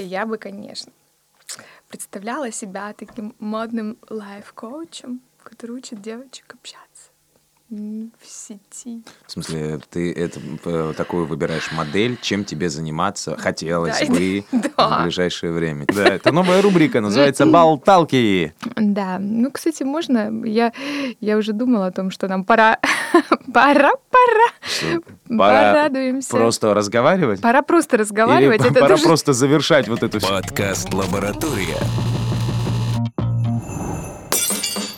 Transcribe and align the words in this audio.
я 0.00 0.26
бы, 0.26 0.38
конечно, 0.38 0.92
представляла 1.88 2.50
себя 2.50 2.92
таким 2.92 3.34
модным 3.38 3.98
лайф-коучем, 4.08 5.20
который 5.42 5.72
учит 5.72 6.00
девочек 6.00 6.54
общаться 6.54 7.13
в 7.70 8.08
сети. 8.26 9.02
В 9.26 9.32
смысле, 9.32 9.80
ты 9.90 10.12
это 10.12 10.38
э, 10.64 10.92
такую 10.96 11.26
выбираешь 11.26 11.72
модель, 11.72 12.16
чем 12.20 12.44
тебе 12.44 12.68
заниматься 12.68 13.36
хотелось 13.36 13.98
Да, 14.00 14.06
бы 14.06 14.44
да. 14.76 14.98
в 15.00 15.02
ближайшее 15.04 15.52
время. 15.52 15.86
Да, 15.86 16.04
это 16.04 16.30
новая 16.30 16.60
рубрика, 16.62 17.00
называется 17.00 17.46
«Болталки». 17.46 18.52
Да, 18.76 19.18
ну, 19.18 19.50
кстати, 19.50 19.82
можно, 19.82 20.30
я, 20.44 20.72
я 21.20 21.36
уже 21.36 21.52
думала 21.52 21.86
о 21.86 21.90
том, 21.90 22.10
что 22.10 22.28
нам 22.28 22.44
пора, 22.44 22.78
пора, 23.52 23.90
пора, 24.10 25.00
Пора 25.26 25.72
порадуемся. 25.72 26.30
просто 26.30 26.74
разговаривать? 26.74 27.40
Пора 27.40 27.62
просто 27.62 27.96
разговаривать. 27.96 28.60
Или 28.60 28.70
это 28.70 28.74
пора 28.80 28.88
тоже- 28.96 29.04
просто 29.04 29.32
завершать 29.32 29.88
вот 29.88 30.02
эту. 30.02 30.20
Подкаст 30.20 30.92
«Лаборатория». 30.92 31.78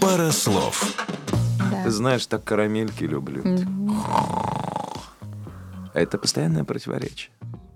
Пара 0.01 0.31
слов. 0.31 0.85
Ты 1.87 1.93
знаешь, 1.93 2.27
так 2.27 2.43
карамельки 2.43 3.05
люблю. 3.05 3.43
Это 5.95 6.19
постоянное 6.19 6.65
противоречие. 6.65 7.31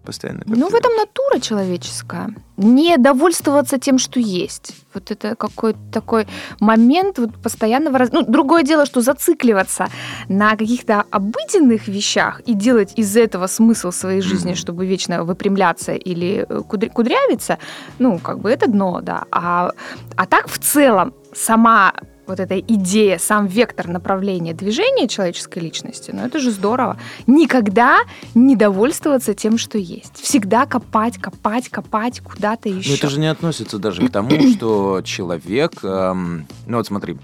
Постоянное 0.05 0.43
Ну, 0.47 0.69
в 0.69 0.75
этом 0.75 0.93
натура 0.97 1.39
человеческая. 1.41 2.35
Не 2.57 2.97
довольствоваться 2.97 3.79
тем, 3.79 3.99
что 3.99 4.19
есть. 4.19 4.73
Вот 4.95 5.11
это 5.13 5.37
какой-то 5.37 5.79
такой 5.93 6.27
момент 6.59 7.19
вот 7.19 7.35
постоянного... 7.43 7.99
раз- 7.99 8.11
Ну, 8.13 8.23
другое 8.23 8.63
дело, 8.63 8.85
что 8.87 9.01
зацикливаться 9.01 9.87
на 10.29 10.57
каких-то 10.57 11.05
обыденных 11.13 11.87
вещах 11.87 12.41
и 12.49 12.55
делать 12.55 12.95
из 12.99 13.17
этого 13.17 13.47
смысл 13.47 13.93
своей 13.93 14.23
жизни, 14.23 14.55
чтобы 14.55 14.87
вечно 14.87 15.23
выпрямляться 15.23 15.93
или 15.93 16.47
э, 16.49 16.63
кудря- 16.69 16.91
кудрявиться, 16.91 17.59
ну, 17.99 18.19
как 18.19 18.39
бы 18.41 18.51
это 18.51 18.67
дно, 18.69 19.01
да. 19.03 19.25
А, 19.31 19.71
а 20.17 20.27
так 20.27 20.49
в 20.49 20.59
целом 20.59 21.13
сама 21.35 21.93
вот 22.31 22.41
эта 22.41 22.59
идея, 22.59 23.19
сам 23.19 23.47
вектор 23.47 23.89
направления 23.89 24.55
движения 24.55 25.09
человеческой 25.09 25.61
личности, 25.61 26.11
ну 26.13 26.25
это 26.25 26.39
же 26.39 26.51
здорово. 26.51 26.97
Никогда 27.27 28.01
не 28.35 28.57
довольствоваться 28.57 29.35
тем, 29.35 29.59
что 29.59 29.79
есть. 29.79 30.21
Всегда 30.21 30.67
копать, 30.67 31.19
копать, 31.19 31.69
копать 31.69 32.21
куда-то 32.21 32.69
еще. 32.69 32.91
Но 32.91 32.95
это 32.97 33.09
же 33.11 33.21
не 33.21 33.27
относится 33.27 33.79
даже 33.79 34.07
к 34.07 34.11
тому, 34.11 34.31
что 34.53 35.03
человек... 35.05 35.85
эм, 35.85 36.47
ну 36.67 36.79
вот 36.79 36.87
смотри, 36.87 37.19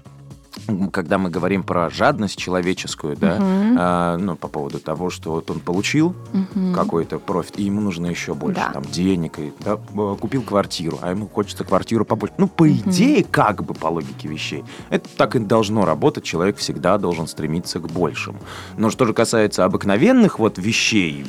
когда 0.91 1.17
мы 1.17 1.29
говорим 1.29 1.63
про 1.63 1.89
жадность 1.89 2.37
человеческую, 2.37 3.15
да, 3.17 3.35
Мгм. 3.39 3.75
а, 3.79 4.17
ну 4.17 4.35
по 4.35 4.47
поводу 4.47 4.79
того, 4.79 5.09
что 5.09 5.31
вот 5.31 5.49
он 5.49 5.59
получил 5.59 6.13
Мгм. 6.33 6.73
какой-то 6.73 7.19
профит, 7.19 7.57
и 7.59 7.63
ему 7.63 7.81
нужно 7.81 8.07
еще 8.07 8.33
больше 8.33 8.61
Да. 8.61 8.71
там 8.73 8.83
денег, 8.83 9.39
и, 9.39 9.53
да, 9.59 9.77
купил 9.77 10.43
квартиру, 10.43 10.99
а 11.01 11.11
ему 11.11 11.27
хочется 11.27 11.63
квартиру 11.63 12.05
побольше. 12.05 12.35
Ну, 12.37 12.47
по 12.47 12.65
Мгм. 12.65 12.73
идее, 12.89 13.23
как 13.23 13.63
бы 13.63 13.73
по 13.73 13.87
логике 13.87 14.27
вещей, 14.27 14.63
это 14.89 15.07
так 15.17 15.35
и 15.35 15.39
должно 15.39 15.85
работать, 15.85 16.23
человек 16.23 16.57
всегда 16.57 16.97
должен 16.97 17.27
стремиться 17.27 17.79
к 17.79 17.87
большему. 17.91 18.39
Но 18.77 18.89
что 18.89 19.05
же 19.05 19.13
касается 19.13 19.63
обыкновенных 19.65 20.39
вот 20.39 20.57
вещей, 20.57 21.25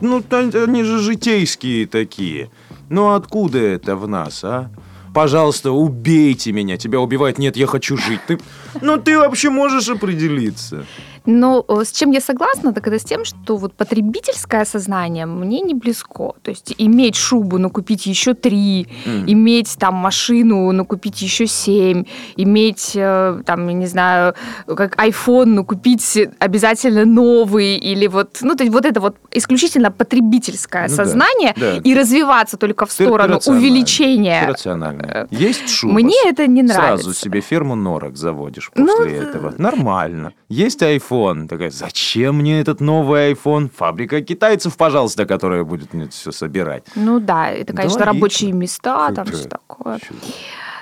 ну, 0.00 0.22
они 0.30 0.82
же 0.84 0.98
житейские 0.98 1.86
такие. 1.86 2.50
Ну, 2.88 3.14
откуда 3.14 3.58
это 3.58 3.96
в 3.96 4.06
нас, 4.06 4.44
а? 4.44 4.70
Пожалуйста, 5.16 5.72
убейте 5.72 6.52
меня. 6.52 6.76
Тебя 6.76 7.00
убивают. 7.00 7.38
Нет, 7.38 7.56
я 7.56 7.66
хочу 7.66 7.96
жить. 7.96 8.20
Ты... 8.26 8.38
Ну, 8.82 8.98
ты 8.98 9.18
вообще 9.18 9.48
можешь 9.48 9.88
определиться. 9.88 10.84
Но 11.26 11.64
э, 11.68 11.84
с 11.84 11.92
чем 11.92 12.12
я 12.12 12.20
согласна, 12.20 12.72
так 12.72 12.86
это 12.86 12.98
с 12.98 13.04
тем, 13.04 13.24
что 13.24 13.56
вот 13.56 13.74
потребительское 13.74 14.64
сознание 14.64 15.26
мне 15.26 15.60
не 15.60 15.74
близко. 15.74 16.32
То 16.42 16.50
есть 16.50 16.74
иметь 16.78 17.16
шубу, 17.16 17.58
но 17.58 17.70
купить 17.70 18.06
еще 18.06 18.34
три, 18.34 18.86
М. 19.06 19.24
иметь 19.26 19.76
там 19.78 19.94
машину, 19.94 20.70
но 20.72 20.84
купить 20.84 21.22
еще 21.22 21.46
семь, 21.46 22.04
иметь 22.36 22.92
э, 22.94 23.40
там, 23.44 23.66
я 23.68 23.74
не 23.74 23.86
знаю, 23.86 24.34
как 24.66 24.96
iPhone, 24.96 25.46
но 25.46 25.64
купить 25.64 26.18
обязательно 26.38 27.04
новый, 27.04 27.76
или 27.76 28.06
вот, 28.06 28.38
ну, 28.42 28.54
то 28.54 28.62
есть 28.64 28.72
вот 28.72 28.84
это 28.86 29.00
вот 29.00 29.16
исключительно 29.32 29.90
потребительское 29.90 30.88
Ну 30.88 30.96
да, 30.96 31.04
сознание 31.04 31.54
да. 31.56 31.76
и 31.78 31.94
развиваться 31.94 32.56
только 32.56 32.86
в 32.86 32.92
сторону 32.92 33.40
увеличения. 33.46 34.46
рационально. 34.48 35.26
Есть 35.30 35.68
шуба. 35.70 35.94
Мне 35.94 36.14
это 36.24 36.46
не 36.46 36.62
нравится. 36.62 37.04
Сразу 37.04 37.14
себе 37.14 37.40
ферму 37.40 37.74
норок 37.74 38.16
заводишь 38.16 38.70
Ну, 38.74 38.86
после 38.86 39.20
да. 39.20 39.28
этого. 39.28 39.54
Нормально. 39.58 40.32
Есть 40.48 40.82
iPhone. 40.82 41.15
Такая, 41.48 41.70
зачем 41.70 42.36
мне 42.36 42.60
этот 42.60 42.80
новый 42.80 43.32
iPhone? 43.32 43.70
Фабрика 43.76 44.20
китайцев, 44.22 44.76
пожалуйста, 44.76 45.26
которая 45.26 45.64
будет 45.64 45.94
мне 45.94 46.08
все 46.08 46.32
собирать. 46.32 46.84
Ну 46.94 47.20
да, 47.20 47.50
это, 47.50 47.72
Да, 47.72 47.78
конечно, 47.82 47.98
логично. 48.00 48.12
рабочие 48.12 48.52
места, 48.52 49.12
там 49.12 49.26
Чё 49.26 49.32
все 49.34 49.48
такое. 49.48 49.98
Чё? 49.98 50.14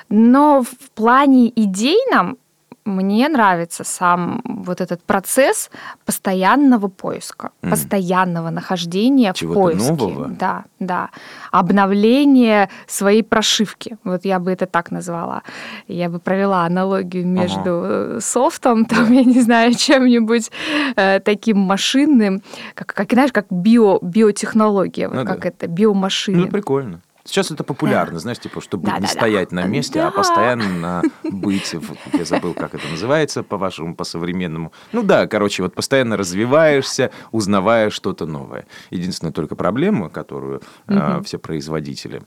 Но 0.08 0.62
в 0.62 0.90
плане 0.94 1.48
идейном 1.48 2.36
мне 2.84 3.28
нравится 3.28 3.82
сам 3.84 4.40
вот 4.44 4.80
этот 4.80 5.02
процесс 5.02 5.70
постоянного 6.04 6.88
поиска, 6.88 7.50
М. 7.62 7.70
постоянного 7.70 8.50
нахождения 8.50 9.32
в 9.32 9.36
Чего-то 9.36 9.60
поиске. 9.60 9.92
нового? 9.92 10.28
Да, 10.28 10.64
да. 10.80 11.08
Обновление 11.50 12.68
своей 12.86 13.22
прошивки. 13.22 13.96
Вот 14.04 14.24
я 14.24 14.38
бы 14.38 14.52
это 14.52 14.66
так 14.66 14.90
назвала. 14.90 15.42
Я 15.88 16.08
бы 16.08 16.18
провела 16.18 16.64
аналогию 16.66 17.26
между 17.26 17.70
э, 17.84 18.18
софтом, 18.20 18.84
там, 18.84 19.10
я 19.12 19.24
не 19.24 19.40
знаю, 19.40 19.74
чем-нибудь 19.74 20.50
э, 20.96 21.20
таким 21.20 21.58
машинным, 21.58 22.42
как, 22.74 22.88
как, 22.94 23.12
знаешь, 23.12 23.32
как 23.32 23.46
био, 23.50 23.98
биотехнология, 24.02 25.08
вот 25.08 25.16
Ну 25.18 25.24
как 25.24 25.40
да. 25.42 25.48
это, 25.48 25.66
биомашины. 25.66 26.38
Ну, 26.38 26.48
прикольно. 26.48 27.00
Сейчас 27.26 27.50
это 27.50 27.64
популярно, 27.64 28.18
знаешь, 28.18 28.38
типа, 28.38 28.60
чтобы 28.60 28.84
не 28.86 28.92
Да-да-да. 28.92 29.08
стоять 29.08 29.50
на 29.50 29.64
месте, 29.66 30.00
а 30.00 30.04
Да. 30.04 30.10
постоянно 30.10 31.02
быть, 31.22 31.74
я 32.18 32.24
забыл, 32.26 32.52
как 32.52 32.74
это 32.74 32.86
называется 32.88 33.42
по-вашему, 33.42 33.96
по-современному. 33.96 34.72
Ну 34.92 35.02
да, 35.02 35.26
короче, 35.26 35.62
вот 35.62 35.74
постоянно 35.74 36.18
развиваешься, 36.18 37.10
узнавая 37.32 37.88
что-то 37.88 38.26
новое. 38.26 38.66
Единственная 38.90 39.32
только 39.32 39.56
проблема, 39.56 40.10
которую 40.10 40.60
а, 40.86 41.14
Мгм. 41.16 41.24
все 41.24 41.38
производители 41.38 42.22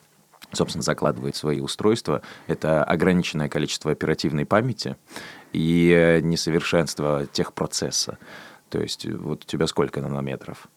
собственно, 0.54 0.82
закладывают 0.82 1.36
в 1.36 1.40
свои 1.40 1.60
устройства, 1.60 2.22
это 2.48 2.82
ограниченное 2.84 3.50
количество 3.50 3.92
оперативной 3.92 4.46
памяти 4.46 4.96
и 5.52 5.92
э, 5.94 6.22
несовершенство 6.22 7.26
техпроцесса. 7.26 8.18
То 8.70 8.80
есть 8.80 9.06
э, 9.06 9.14
вот 9.14 9.44
у 9.44 9.46
тебя 9.46 9.68
сколько 9.68 10.00
нанометров? 10.00 10.68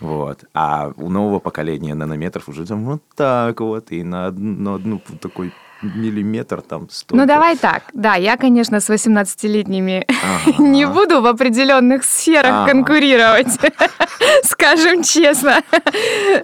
Вот. 0.00 0.44
А 0.54 0.92
у 0.96 1.08
нового 1.10 1.40
поколения 1.40 1.94
нанометров 1.94 2.48
уже 2.48 2.66
там 2.66 2.84
вот 2.84 3.02
так 3.14 3.60
вот, 3.60 3.92
и 3.92 4.02
на, 4.02 4.28
од- 4.28 4.38
на 4.38 4.74
одну 4.74 5.00
такой 5.20 5.52
миллиметр 5.82 6.60
там 6.62 6.88
столько. 6.90 7.16
Ну, 7.22 7.26
давай 7.26 7.56
так. 7.56 7.84
Да, 7.94 8.14
я, 8.14 8.36
конечно, 8.36 8.80
с 8.80 8.90
18-летними 8.90 10.06
Ага. 10.22 10.62
не 10.62 10.86
буду 10.86 11.20
в 11.22 11.26
определенных 11.26 12.04
сферах 12.04 12.52
Ага. 12.52 12.70
конкурировать, 12.72 13.48
скажем 14.44 15.02
честно. 15.02 15.62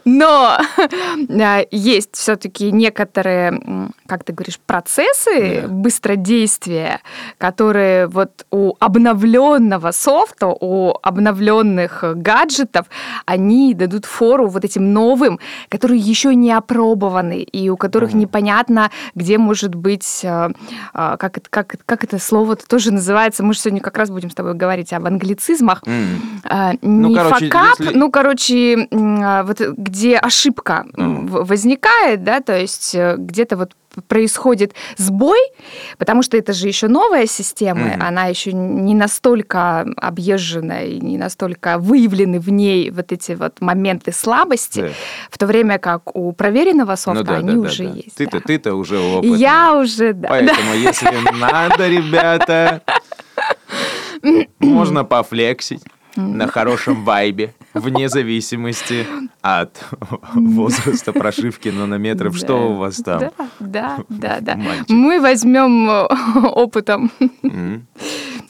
Но 0.05 0.59
а, 0.59 1.67
есть 1.71 2.15
все-таки 2.15 2.71
некоторые, 2.73 3.61
как 4.07 4.25
ты 4.25 4.33
говоришь, 4.33 4.59
процессы 4.65 5.63
Да. 5.63 5.69
быстродействия, 5.69 7.01
которые 7.39 8.07
вот 8.07 8.47
у 8.51 8.75
обновленного 8.81 9.91
софта, 9.93 10.47
у 10.49 10.95
обновленных 11.03 12.05
гаджетов, 12.17 12.87
они 13.27 13.75
дадут 13.75 14.05
фору 14.07 14.47
вот 14.49 14.65
этим 14.65 14.93
новым, 14.93 15.39
которые 15.69 16.01
еще 16.01 16.35
не 16.35 16.53
опробованы 16.53 17.41
и 17.43 17.69
у 17.69 17.77
которых 17.77 18.15
непонятно, 18.15 18.91
где 19.15 19.26
может 19.39 19.75
быть, 19.75 20.21
э, 20.23 20.51
э, 20.95 21.17
как, 21.19 21.39
это, 21.39 21.51
как, 21.51 21.75
как 21.85 22.05
это 22.05 22.19
слово 22.19 22.57
тоже 22.57 22.93
называется, 22.93 23.43
мы 23.43 23.55
же 23.55 23.61
сегодня 23.61 23.81
как 23.81 23.97
раз 23.99 24.11
будем 24.11 24.31
с 24.31 24.35
тобой 24.35 24.55
говорить 24.55 24.93
об 24.93 25.07
англицизмах, 25.07 25.83
М. 25.87 26.41
а, 26.45 26.73
Ну, 26.83 27.09
не 27.09 27.15
короче, 27.17 27.49
факап, 27.49 27.79
если- 27.81 27.95
ну, 27.99 28.11
короче, 28.11 28.89
а, 28.93 29.43
вот 29.45 29.61
где 29.61 30.17
ошибка 30.17 30.87
в- 30.97 31.45
возникает, 31.45 32.23
да, 32.25 32.41
то 32.41 32.57
есть 32.59 32.95
э, 32.95 33.17
где-то 33.19 33.57
вот 33.57 33.73
происходит 34.09 34.75
сбой, 34.97 35.39
потому 35.99 36.23
что 36.23 36.37
это 36.37 36.53
же 36.53 36.69
еще 36.69 36.89
новая 36.89 37.27
система, 37.27 37.81
Мгм. 37.97 38.03
она 38.03 38.25
еще 38.27 38.53
не 38.53 38.95
настолько 38.95 39.87
объезжена 39.97 40.83
и 40.83 41.01
не 41.01 41.19
настолько 41.19 41.79
выявлены 41.79 42.39
в 42.41 42.51
ней 42.51 42.91
вот 42.91 43.13
эти 43.13 43.33
вот 43.33 43.61
моменты 43.61 44.13
слабости, 44.13 44.81
Да. 44.81 44.89
в 45.31 45.39
то 45.39 45.47
время 45.47 45.79
как 45.79 46.15
у 46.17 46.33
проверенного 46.33 46.91
Ну 46.93 46.97
софта 46.97 47.25
да, 47.25 47.37
они 47.37 47.49
да, 47.49 47.55
да, 47.55 47.61
уже 47.61 47.85
да. 47.89 47.95
есть. 47.95 48.15
Ты-то, 48.17 48.39
да. 48.39 48.45
ты-то 48.47 48.75
уже 48.75 48.99
опытный. 48.99 49.39
я 49.39 49.75
уже, 49.75 50.13
да. 50.13 50.29
Поэтому, 50.29 50.75
если 50.75 51.11
надо, 51.39 51.89
ребята, 51.89 52.83
можно 54.61 55.05
пофлексить 55.05 55.83
на 56.17 56.47
хорошем 56.47 57.05
вайбе, 57.05 57.55
вне 57.75 58.09
зависимости 58.09 59.07
от 59.43 59.85
возраста 60.35 61.13
прошивки 61.13 61.69
нанометров. 61.69 62.37
Что 62.37 62.71
у 62.71 62.75
вас 62.75 62.97
там? 62.97 63.21
Да, 63.21 63.33
да, 63.61 63.99
да, 64.09 64.41
да. 64.41 64.59
Мы 64.89 65.21
возьмем 65.21 65.89
э, 65.91 66.07
опытом 66.55 67.11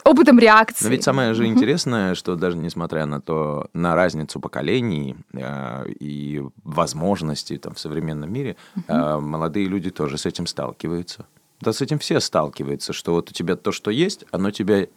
опытом 0.07 0.39
реакции. 0.39 0.85
Но 0.85 0.91
ведь 0.91 1.03
самое 1.03 1.33
же 1.33 1.45
интересное, 1.45 2.15
что 2.15 2.35
даже 2.35 2.57
несмотря 2.57 3.05
на 3.05 3.21
то, 3.21 3.69
на 3.73 3.95
разницу 3.95 4.39
поколений 4.39 5.15
э, 5.33 5.89
и 5.99 6.41
возможностей 6.63 7.57
там, 7.57 7.73
в 7.73 7.79
современном 7.79 8.31
мире, 8.31 8.55
э, 8.87 9.17
молодые 9.19 9.67
люди 9.67 9.89
тоже 9.89 10.17
с 10.17 10.25
этим 10.25 10.47
сталкиваются. 10.47 11.25
Да 11.59 11.73
с 11.73 11.81
этим 11.81 11.97
все 11.99 12.19
сталкиваются, 12.19 12.93
что 12.93 13.13
вот 13.13 13.31
у 13.31 13.33
тебя 13.33 13.55
то, 13.55 13.71
что 13.71 13.89
есть, 13.89 14.25
оно 14.31 14.51
тебя 14.51 14.87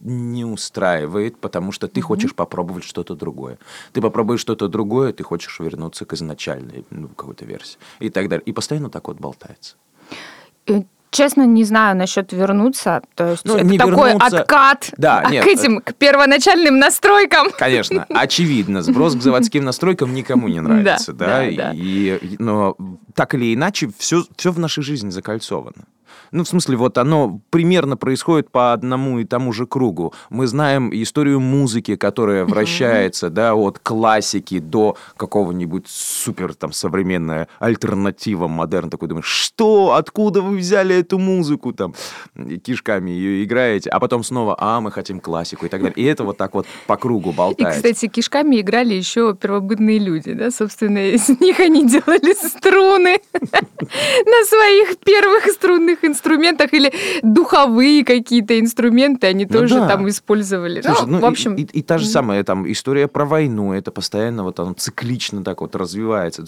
не 0.00 0.44
устраивает, 0.44 1.36
потому 1.38 1.72
что 1.72 1.86
ты 1.88 2.00
хочешь 2.00 2.34
попробовать 2.34 2.84
что-то 2.84 3.14
другое. 3.14 3.58
Ты 3.92 4.00
попробуешь 4.00 4.40
что-то 4.40 4.68
другое, 4.68 5.12
ты 5.12 5.22
хочешь 5.24 5.60
вернуться 5.60 6.04
к 6.04 6.12
изначальной 6.14 6.84
ну, 6.90 7.08
какой-то 7.08 7.44
версии 7.44 7.78
и 7.98 8.08
так 8.10 8.28
далее. 8.28 8.42
И 8.46 8.52
постоянно 8.52 8.88
так 8.90 9.08
вот 9.08 9.18
болтается. 9.18 9.76
Э, 10.66 10.82
Честно, 11.12 11.44
не 11.44 11.64
знаю 11.64 11.96
насчет 11.96 12.32
вернуться. 12.32 13.02
То 13.16 13.30
есть 13.32 13.44
Ну, 13.44 13.56
это 13.56 13.64
не 13.64 13.78
такой 13.78 14.12
вернуться- 14.12 14.38
откат 14.42 14.92
Да, 14.96 15.22
к 15.22 15.30
нет. 15.32 15.44
этим, 15.44 15.80
к 15.80 15.92
первоначальным 15.96 16.78
настройкам. 16.78 17.48
Конечно, 17.58 18.06
очевидно, 18.10 18.80
сброс 18.82 19.16
к 19.16 19.20
заводским 19.20 19.64
настройкам 19.64 20.14
никому 20.14 20.46
не 20.46 20.60
нравится, 20.60 21.12
Да, 21.12 21.26
да, 21.40 21.50
да. 21.56 21.72
и- 21.74 22.36
но 22.38 22.76
так 23.16 23.34
или 23.34 23.52
иначе 23.52 23.90
все, 23.98 24.22
все 24.36 24.52
в 24.52 24.60
нашей 24.60 24.84
жизни 24.84 25.10
закольцовано. 25.10 25.82
Ну, 26.32 26.44
в 26.44 26.48
смысле, 26.48 26.76
вот 26.76 26.98
оно 26.98 27.40
примерно 27.50 27.96
происходит 27.96 28.50
по 28.50 28.72
одному 28.72 29.18
и 29.18 29.24
тому 29.24 29.52
же 29.52 29.66
кругу. 29.66 30.12
Мы 30.28 30.46
знаем 30.46 30.90
историю 30.92 31.40
музыки, 31.40 31.96
которая 31.96 32.44
вращается, 32.44 33.30
да, 33.30 33.54
от 33.54 33.78
классики 33.78 34.58
до 34.58 34.96
какого-нибудь 35.16 35.86
супер 35.88 36.54
там 36.54 36.72
современная 36.72 37.48
альтернатива, 37.58 38.48
модерн. 38.48 38.90
Такой 38.90 39.08
думаешь, 39.08 39.26
что? 39.26 39.94
Откуда 39.94 40.42
вы 40.42 40.56
взяли 40.56 40.96
эту 40.96 41.18
музыку? 41.18 41.72
Там 41.72 41.94
и 42.36 42.58
кишками 42.58 43.10
ее 43.10 43.44
играете, 43.44 43.90
а 43.90 44.00
потом 44.00 44.22
снова, 44.24 44.56
а, 44.58 44.80
мы 44.80 44.90
хотим 44.90 45.20
классику 45.20 45.66
и 45.66 45.68
так 45.68 45.82
далее. 45.82 45.96
И 45.96 46.04
это 46.04 46.24
вот 46.24 46.36
так 46.36 46.54
вот 46.54 46.66
по 46.86 46.96
кругу 46.96 47.30
И, 47.30 47.34
болтается. 47.34 47.76
кстати, 47.76 48.08
кишками 48.08 48.60
играли 48.60 48.94
еще 48.94 49.34
первобытные 49.34 49.98
люди, 49.98 50.32
да, 50.32 50.50
собственно, 50.50 51.10
из 51.10 51.28
них 51.40 51.60
они 51.60 51.86
делали 51.86 52.34
струны 52.34 53.18
на 53.32 54.44
своих 54.46 54.98
первых 54.98 55.46
струнных 55.46 55.99
инструментах 56.04 56.72
или 56.74 56.92
духовые 57.22 58.04
какие-то 58.04 58.58
инструменты 58.58 59.26
они 59.28 59.46
Ну 59.48 59.58
тоже 59.60 59.76
да. 59.80 59.88
там 59.88 60.08
использовали. 60.08 60.80
Слушай, 60.82 61.06
Ну, 61.06 61.12
ну, 61.12 61.18
в 61.20 61.24
общем, 61.24 61.54
и, 61.54 61.62
и- 61.62 61.78
и 61.80 61.82
та 61.82 61.98
же 61.98 62.06
самая 62.06 62.42
там 62.44 62.70
история 62.70 63.08
про 63.08 63.24
войну, 63.24 63.72
это 63.72 63.90
постоянно 63.90 64.44
вот 64.44 64.58
оно 64.60 64.72
циклично 64.74 65.42
так 65.44 65.60
вот 65.60 65.74
развивается. 65.76 66.44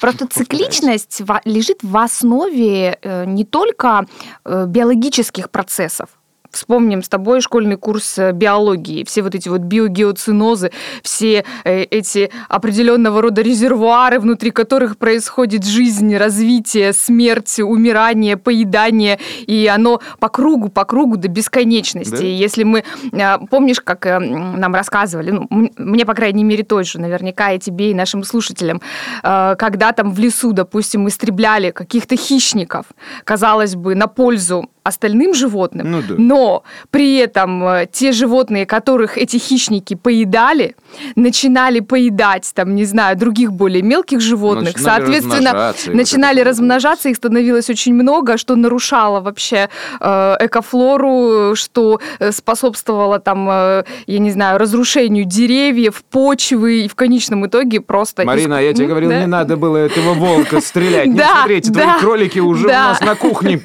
Просто 0.00 0.26
цикличность 0.26 1.22
лежит 1.44 1.78
в 1.82 1.96
основе 1.96 2.98
э, 3.02 3.24
не 3.26 3.44
только 3.44 4.06
э, 4.44 4.66
биологических 4.66 5.50
процессов. 5.50 6.08
Вспомним 6.56 7.02
с 7.02 7.08
тобой 7.10 7.42
школьный 7.42 7.76
курс 7.76 8.18
э, 8.18 8.32
биологии, 8.32 9.04
все 9.04 9.20
вот 9.20 9.34
эти 9.34 9.50
вот 9.50 9.60
биогеоцинозы, 9.60 10.70
все 11.02 11.44
э, 11.64 11.82
эти 11.82 12.30
определенного 12.48 13.20
рода 13.20 13.42
резервуары, 13.42 14.18
внутри 14.18 14.50
которых 14.50 14.96
происходит 14.96 15.66
жизнь, 15.66 16.16
развитие, 16.16 16.94
смерть, 16.94 17.60
умирание, 17.60 18.38
поедание, 18.38 19.18
и 19.46 19.66
оно 19.66 20.00
по 20.18 20.30
кругу, 20.30 20.70
по 20.70 20.86
кругу 20.86 21.18
до 21.18 21.28
бесконечности. 21.28 22.16
Да. 22.16 22.24
Если 22.24 22.62
мы, 22.62 22.84
э, 23.12 23.38
помнишь, 23.50 23.82
как 23.82 24.06
нам 24.06 24.74
рассказывали, 24.74 25.32
ну, 25.32 25.46
мне, 25.76 26.06
по 26.06 26.14
крайней 26.14 26.44
мере, 26.44 26.64
точно, 26.64 27.02
наверняка 27.02 27.52
и 27.52 27.58
тебе, 27.58 27.90
и 27.90 27.94
нашим 27.94 28.24
слушателям, 28.24 28.80
когда 29.22 29.92
там 29.92 30.10
в 30.10 30.18
лесу, 30.18 30.52
допустим, 30.52 31.06
истребляли 31.06 31.70
каких-то 31.70 32.16
хищников, 32.16 32.86
казалось 33.24 33.74
бы, 33.74 33.94
на 33.94 34.06
пользу 34.06 34.70
остальным 34.86 35.34
животным, 35.34 35.90
Ну 35.90 36.02
да. 36.02 36.14
но 36.18 36.62
при 36.90 37.16
этом 37.16 37.62
э, 37.64 37.86
те 37.90 38.12
животные, 38.12 38.66
которых 38.66 39.18
эти 39.18 39.36
хищники 39.38 39.94
поедали, 39.94 40.74
начинали 41.14 41.80
поедать, 41.80 42.50
там, 42.54 42.74
не 42.74 42.84
знаю, 42.84 43.16
других 43.16 43.52
более 43.52 43.82
мелких 43.82 44.20
животных, 44.20 44.74
Начинали 44.74 45.00
соответственно, 45.00 45.52
размножаться, 45.52 45.90
начинали 45.90 46.38
вот. 46.38 46.46
размножаться, 46.46 47.08
их 47.08 47.16
становилось 47.16 47.70
очень 47.70 47.94
много, 47.94 48.36
что 48.36 48.56
нарушало 48.56 49.20
вообще 49.20 49.68
э, 50.00 50.36
экофлору, 50.40 51.54
что 51.54 52.00
э, 52.18 52.32
способствовало 52.32 53.18
там, 53.18 53.48
э, 53.50 53.84
я 54.06 54.18
не 54.18 54.30
знаю, 54.30 54.58
разрушению 54.58 55.24
деревьев, 55.24 56.02
почвы, 56.10 56.84
и 56.84 56.88
в 56.88 56.94
конечном 56.94 57.46
итоге 57.46 57.80
просто... 57.80 58.24
Марина, 58.24 58.54
иск- 58.54 58.64
я 58.64 58.72
тебе 58.74 58.86
говорил, 58.86 59.10
да. 59.10 59.20
не 59.20 59.26
надо 59.26 59.56
было 59.56 59.76
этого 59.76 60.14
волка 60.14 60.60
стрелять. 60.60 61.06
Не 61.06 61.20
смотрите, 61.20 61.72
твои 61.72 61.98
кролики 62.00 62.38
уже 62.38 62.66
у 62.66 62.70
нас 62.70 63.00
на 63.00 63.14
кухне. 63.14 63.60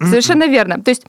Совершенно 0.00 0.46
верно. 0.46 0.80
То 0.80 0.90
есть 0.90 1.04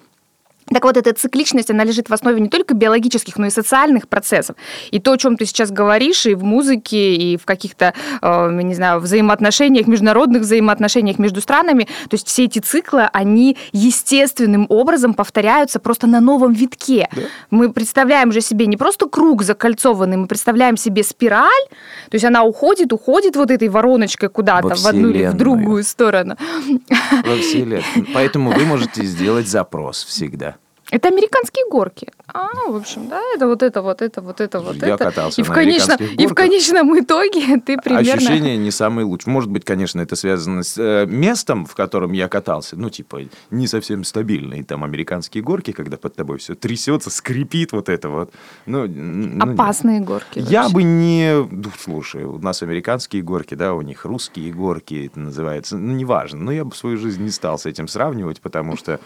так 0.73 0.83
вот, 0.83 0.97
эта 0.97 1.13
цикличность, 1.13 1.69
она 1.69 1.83
лежит 1.83 2.09
в 2.09 2.13
основе 2.13 2.39
не 2.39 2.49
только 2.49 2.73
биологических, 2.73 3.37
но 3.37 3.47
и 3.47 3.49
социальных 3.49 4.07
процессов. 4.07 4.55
И 4.91 4.99
то, 4.99 5.11
о 5.11 5.17
чем 5.17 5.37
ты 5.37 5.45
сейчас 5.45 5.71
говоришь, 5.71 6.25
и 6.25 6.33
в 6.33 6.43
музыке, 6.43 7.15
и 7.15 7.37
в 7.37 7.45
каких-то, 7.45 7.93
э, 8.21 8.61
не 8.63 8.73
знаю, 8.73 8.99
взаимоотношениях, 8.99 9.87
международных 9.87 10.43
взаимоотношениях 10.43 11.19
между 11.19 11.41
странами, 11.41 11.83
то 12.09 12.15
есть 12.15 12.27
все 12.27 12.45
эти 12.45 12.59
циклы, 12.59 13.09
они 13.11 13.57
естественным 13.71 14.65
образом 14.69 15.13
повторяются 15.13 15.79
просто 15.79 16.07
на 16.07 16.21
новом 16.21 16.53
витке. 16.53 17.09
Мы 17.49 17.71
представляем 17.71 18.31
же 18.31 18.41
себе 18.41 18.67
не 18.67 18.77
просто 18.77 19.07
круг 19.07 19.43
закольцованный, 19.43 20.17
мы 20.17 20.27
представляем 20.27 20.77
себе 20.77 21.03
спираль, 21.03 21.65
то 22.09 22.15
есть 22.15 22.25
она 22.25 22.43
уходит, 22.43 22.93
уходит 22.93 23.35
вот 23.35 23.51
этой 23.51 23.67
вороночкой 23.67 24.29
куда-то 24.29 24.69
Во 24.69 24.75
в 24.75 24.85
одну 24.87 25.09
или 25.09 25.25
в 25.25 25.33
другую 25.33 25.83
сторону. 25.83 26.37
Во. 26.39 28.03
Поэтому 28.13 28.51
вы 28.51 28.65
можете 28.65 29.03
сделать 29.03 29.47
запрос 29.47 30.03
всегда. 30.03 30.60
Это 30.91 31.07
американские 31.07 31.65
горки. 31.69 32.09
А, 32.27 32.49
в 32.67 32.75
общем, 32.75 33.07
да, 33.07 33.21
это 33.33 33.47
вот 33.47 33.63
это, 33.63 33.81
вот 33.81 34.01
это, 34.01 34.21
вот 34.21 34.41
это, 34.41 34.59
вот 34.59 34.75
Я 34.75 34.95
это. 34.95 35.05
катался 35.05 35.39
и 35.39 35.43
в, 35.43 35.47
конечном, 35.47 35.95
американских 35.95 36.19
и 36.19 36.25
в 36.25 36.29
горках. 36.29 36.37
конечном 36.37 36.99
итоге 36.99 37.57
ты 37.65 37.77
примерно... 37.77 38.13
Ощущение 38.13 38.57
не 38.57 38.71
самое 38.71 39.07
лучшее. 39.07 39.33
Может 39.33 39.49
быть, 39.49 39.63
конечно, 39.63 40.01
это 40.01 40.17
связано 40.17 40.63
с 40.63 40.77
э, 40.77 41.05
местом, 41.07 41.65
в 41.65 41.75
котором 41.75 42.11
я 42.11 42.27
катался. 42.27 42.75
Ну, 42.75 42.89
типа, 42.89 43.21
не 43.51 43.67
совсем 43.67 44.03
стабильные 44.03 44.65
там 44.65 44.83
американские 44.83 45.43
горки, 45.43 45.71
когда 45.71 45.95
под 45.95 46.15
тобой 46.15 46.39
все 46.39 46.55
трясется, 46.55 47.09
скрипит 47.09 47.71
вот 47.71 47.87
это 47.87 48.09
вот. 48.09 48.33
Ну, 48.65 48.85
ну, 48.85 49.45
нет. 49.45 49.53
Опасные 49.53 50.01
горки. 50.01 50.39
Я 50.39 50.63
вообще. 50.63 50.75
бы 50.75 50.83
не... 50.83 51.47
ну, 51.49 51.71
Слушай, 51.79 52.25
у 52.25 52.37
нас 52.37 52.61
американские 52.63 53.21
горки, 53.21 53.55
да, 53.55 53.73
у 53.73 53.81
них 53.81 54.03
русские 54.03 54.51
горки, 54.51 55.07
это 55.07 55.19
называется. 55.19 55.77
Ну, 55.77 55.93
неважно. 55.93 56.39
Но 56.41 56.51
я 56.51 56.65
бы 56.65 56.75
свою 56.75 56.97
жизнь 56.97 57.23
не 57.23 57.31
стал 57.31 57.57
с 57.57 57.65
этим 57.65 57.87
сравнивать, 57.87 58.41
потому 58.41 58.75
что, 58.75 58.99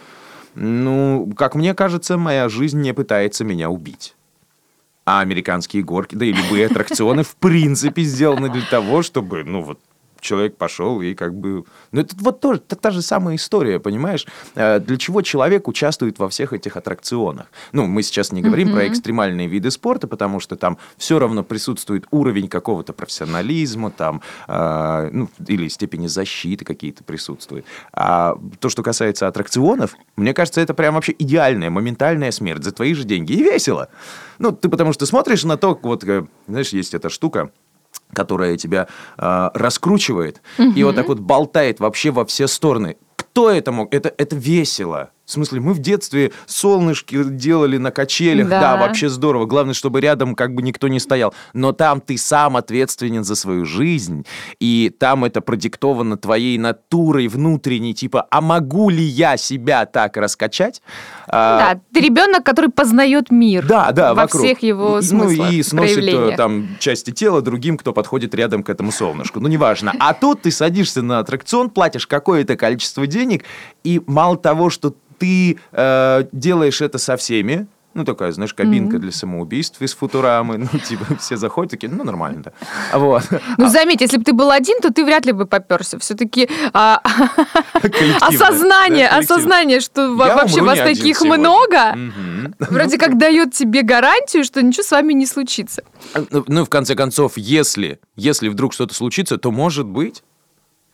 ну, 0.56 1.31
как 1.38 1.56
мне 1.56 1.74
кажется, 1.74 2.18
моя 2.18 2.50
жизнь 2.50 2.81
не 2.81 2.94
пытается 2.94 3.44
меня 3.44 3.69
убить. 3.69 4.16
А 5.06 5.19
американские 5.19 5.84
горки, 5.84 6.16
да 6.16 6.25
и 6.25 6.31
любые 6.31 6.66
аттракционы, 6.66 7.24
в 7.24 7.36
принципе, 7.36 8.02
сделаны 8.02 8.50
для 8.50 8.66
того, 8.66 9.04
чтобы, 9.04 9.44
ну, 9.44 9.62
вот, 9.62 9.80
человек 10.19 10.57
пошел 10.57 11.01
и 11.01 11.13
как 11.13 11.33
бы... 11.33 11.65
Ну, 11.91 12.01
это 12.01 12.15
вот 12.19 12.39
тоже 12.39 12.59
та, 12.59 12.75
та 12.75 12.91
же 12.91 13.01
самая 13.01 13.35
история, 13.35 13.80
понимаешь? 13.80 14.25
Э, 14.56 14.80
Для 14.80 14.97
чего 14.97 15.21
человек 15.21 15.68
участвует 15.68 16.19
во 16.19 16.30
всех 16.30 16.54
этих 16.54 16.78
аттракционах? 16.78 17.47
Ну, 17.71 17.85
мы 17.85 18.04
сейчас 18.04 18.31
не 18.31 18.42
говорим 18.42 18.71
про 18.71 18.87
экстремальные 18.87 19.47
виды 19.47 19.71
спорта, 19.71 20.07
потому 20.07 20.40
что 20.40 20.56
там 20.56 20.78
все 20.97 21.19
равно 21.19 21.44
присутствует 21.44 22.06
уровень 22.11 22.47
какого-то 22.47 22.94
профессионализма, 22.94 23.92
там, 23.92 24.21
э, 24.47 25.09
ну, 25.11 25.30
или 25.47 25.68
степени 25.68 26.07
защиты 26.07 26.66
какие-то 26.66 27.04
присутствуют. 27.04 27.66
А 27.94 28.37
то, 28.59 28.69
что 28.69 28.83
касается 28.83 29.28
аттракционов, 29.28 29.95
мне 30.16 30.33
кажется, 30.33 30.61
это 30.61 30.73
прям 30.73 30.95
вообще 30.95 31.16
идеальная, 31.18 31.69
моментальная 31.69 32.31
смерть 32.31 32.63
за 32.63 32.71
твои 32.71 32.94
же 32.94 33.04
деньги. 33.04 33.33
И 33.33 33.44
весело. 33.44 33.90
Ну, 34.40 34.51
ты 34.51 34.69
потому 34.69 34.94
что 34.94 35.06
смотришь 35.06 35.44
на 35.44 35.57
то, 35.57 35.80
вот, 35.81 36.04
э, 36.04 36.25
знаешь, 36.47 36.69
есть 36.69 36.94
эта 36.94 37.09
штука, 37.09 37.51
которая 38.16 38.57
тебя 38.57 38.88
э, 39.18 39.50
раскручивает 39.54 40.42
и 40.57 40.84
вот 40.84 40.95
так 40.95 41.07
вот 41.07 41.19
болтает 41.19 41.80
вообще 41.80 42.10
во 42.12 42.26
все 42.26 42.48
стороны. 42.48 42.98
Кто 43.16 43.52
это 43.52 43.72
мог? 43.72 43.94
Это, 43.94 44.14
это 44.18 44.36
весело. 44.36 45.12
В 45.25 45.31
смысле, 45.31 45.59
мы 45.59 45.73
в 45.73 45.79
детстве 45.79 46.31
солнышки 46.45 47.23
делали 47.23 47.77
на 47.77 47.89
качелях, 47.91 48.47
да. 48.47 48.59
Да. 48.59 48.77
вообще 48.77 49.09
здорово. 49.09 49.45
Главное, 49.45 49.73
чтобы 49.73 49.99
рядом 49.99 50.35
как 50.35 50.53
бы 50.53 50.61
никто 50.61 50.87
не 50.87 50.99
стоял. 50.99 51.33
Но 51.53 51.71
там 51.71 51.99
ты 51.99 52.17
сам 52.17 52.55
ответственен 52.57 53.23
за 53.23 53.35
свою 53.35 53.65
жизнь, 53.65 54.25
и 54.59 54.94
там 54.97 55.25
это 55.25 55.41
продиктовано 55.41 56.17
твоей 56.17 56.57
натурой 56.59 57.27
внутренней, 57.27 57.94
типа, 57.95 58.27
а 58.29 58.39
могу 58.41 58.89
ли 58.89 59.03
я 59.03 59.35
себя 59.37 59.85
так 59.87 60.15
раскачать? 60.17 60.81
А, 61.27 61.73
Да, 61.73 61.81
ты 61.94 62.01
ребенок, 62.01 62.44
который 62.45 62.69
познает 62.69 63.31
мир. 63.31 63.65
да, 63.65 63.91
да, 63.91 64.13
во 64.13 64.23
вокруг. 64.23 64.44
всех 64.44 64.61
его 64.61 64.99
И- 64.99 65.01
смыслах, 65.01 65.47
Ну 65.49 65.53
и 65.57 65.63
сносит 65.63 66.03
э, 66.03 66.35
там 66.37 66.67
части 66.79 67.09
тела 67.11 67.41
другим, 67.41 67.77
кто 67.77 67.94
подходит 67.94 68.35
рядом 68.35 68.61
к 68.61 68.69
этому 68.69 68.91
солнышку. 68.91 69.39
Ну, 69.39 69.47
неважно. 69.47 69.91
А 69.99 70.13
тут 70.13 70.44
ты 70.44 70.51
садишься 70.51 71.01
на 71.01 71.17
аттракцион, 71.19 71.71
платишь 71.71 72.05
какое-то 72.05 72.55
количество 72.55 73.07
денег, 73.07 73.44
и 73.83 74.01
мало 74.05 74.37
того, 74.37 74.69
что 74.69 74.94
ты 75.18 75.57
э, 75.72 76.24
делаешь 76.31 76.81
это 76.81 76.98
со 76.98 77.16
всеми, 77.18 77.68
Ну, 77.98 78.04
такая, 78.04 78.31
знаешь, 78.34 78.54
кабинка 78.54 79.00
для 79.00 79.12
самоубийств 79.12 79.81
из 79.81 79.94
Футурамы. 79.95 80.57
Ну, 80.57 80.80
типа, 80.90 81.06
все 81.18 81.38
заходят, 81.38 81.72
такие, 81.72 81.90
ну, 81.90 82.04
нормально, 82.04 82.42
да. 82.44 82.52
А 82.92 83.00
Вот. 83.00 83.24
Ну, 83.57 83.69
заметь, 83.69 84.02
если 84.02 84.18
бы 84.18 84.24
ты 84.26 84.34
был 84.34 84.52
один, 84.52 84.81
то 84.81 84.92
ты 84.92 85.06
вряд 85.06 85.26
ли 85.26 85.31
бы 85.31 85.45
поперся. 85.45 85.98
Все-таки 86.00 86.50
Коллективно, 86.74 88.28
осознание, 88.28 89.07
да, 89.10 89.18
осознание, 89.19 89.80
что 89.80 90.02
Я 90.26 90.36
вообще 90.36 90.62
вас 90.62 90.80
таких 90.80 91.18
сегодня. 91.18 91.38
много, 91.40 91.94
Мгм. 91.95 92.56
вроде 92.60 92.98
как 92.98 93.18
дает 93.18 93.54
тебе 93.54 93.81
гарантию, 93.81 94.44
что 94.44 94.62
ничего 94.62 94.84
с 94.84 94.92
вами 94.92 95.14
не 95.14 95.26
случится. 95.26 95.84
Ну, 96.31 96.44
Ну, 96.48 96.62
и 96.62 96.66
в 96.66 96.69
конце 96.69 96.95
концов, 96.95 97.38
если, 97.38 98.00
если 98.18 98.50
вдруг 98.50 98.74
что-то 98.74 98.94
случится, 98.94 99.38
то, 99.38 99.52
может 99.52 99.86
быть, 99.86 100.22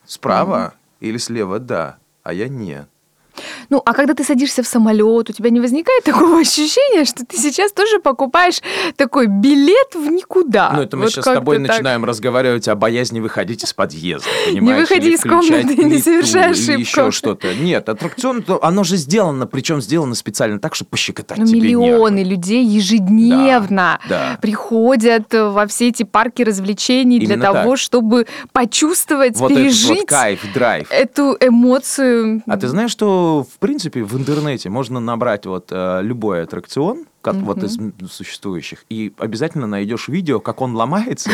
справа 0.06 0.74
или 1.00 1.18
слева 1.18 1.58
да, 1.60 1.98
а 2.24 2.34
я 2.34 2.48
нет. 2.48 2.88
Ну, 3.69 3.81
а 3.85 3.93
когда 3.93 4.13
ты 4.13 4.23
садишься 4.23 4.61
в 4.63 4.67
самолет, 4.67 5.29
у 5.29 5.33
тебя 5.33 5.50
не 5.50 5.59
возникает 5.59 6.03
такого 6.05 6.39
ощущения, 6.39 7.05
что 7.05 7.25
ты 7.25 7.38
сейчас 7.38 7.71
тоже 7.71 8.00
покупаешь 8.00 8.61
такой 8.97 9.27
билет 9.27 9.95
в 9.95 10.07
никуда? 10.11 10.71
Ну, 10.75 10.81
это 10.81 10.97
мы 10.97 11.03
Вот 11.03 11.11
сейчас 11.13 11.25
с 11.25 11.33
тобой 11.33 11.57
так. 11.59 11.67
начинаем 11.69 12.03
разговаривать 12.05 12.67
о 12.67 12.75
боязни 12.75 13.19
выходить 13.19 13.63
из 13.63 13.73
подъезда, 13.73 14.27
понимаешь? 14.47 14.81
выходи 14.81 15.07
Или 15.07 15.15
из 15.15 15.21
комнаты, 15.21 15.75
не 15.83 15.97
совершай 16.00 16.51
ошибку. 16.51 16.79
еще 16.81 17.11
что-то. 17.11 17.53
Нет, 17.55 17.88
аттракцион, 17.89 18.43
то 18.43 18.63
оно 18.63 18.83
же 18.83 18.97
сделано, 18.97 19.47
причем 19.47 19.81
сделано 19.81 20.15
специально 20.15 20.59
так, 20.59 20.75
чтобы 20.75 20.89
пощекотать 20.89 21.38
Ну, 21.38 21.45
тебе 21.45 21.61
миллионы 21.61 22.17
нервы. 22.17 22.31
людей 22.31 22.65
ежедневно 22.65 24.00
Да, 24.07 24.31
да. 24.33 24.38
приходят 24.41 25.33
во 25.33 25.67
все 25.67 25.89
эти 25.89 26.03
парки 26.03 26.41
развлечений 26.43 27.19
для 27.19 27.35
Именно 27.35 27.45
того, 27.53 27.69
так. 27.71 27.79
чтобы 27.79 28.27
почувствовать, 28.51 29.38
Вот 29.38 29.51
этот 29.51 29.63
пережить 29.63 29.89
вот 30.00 30.07
кайф, 30.07 30.53
драйв. 30.53 30.88
эту 30.91 31.38
эмоцию. 31.39 32.43
А 32.47 32.57
ты 32.57 32.67
знаешь, 32.67 32.91
что 32.91 33.21
в 33.44 33.60
принципе 33.60 34.04
в 34.04 34.16
интернете 34.18 34.70
можно 34.70 35.00
набрать 35.00 35.46
вот 35.46 35.70
э, 35.72 36.00
любой 36.01 36.44
аттракцион, 36.44 37.06
как 37.22 37.36
вот 37.36 37.63
из 37.63 37.78
существующих, 38.12 38.86
и 38.90 39.13
обязательно 39.18 39.68
найдешь 39.68 40.08
видео, 40.08 40.40
как 40.40 40.62
он 40.62 40.75
ломается, 40.75 41.32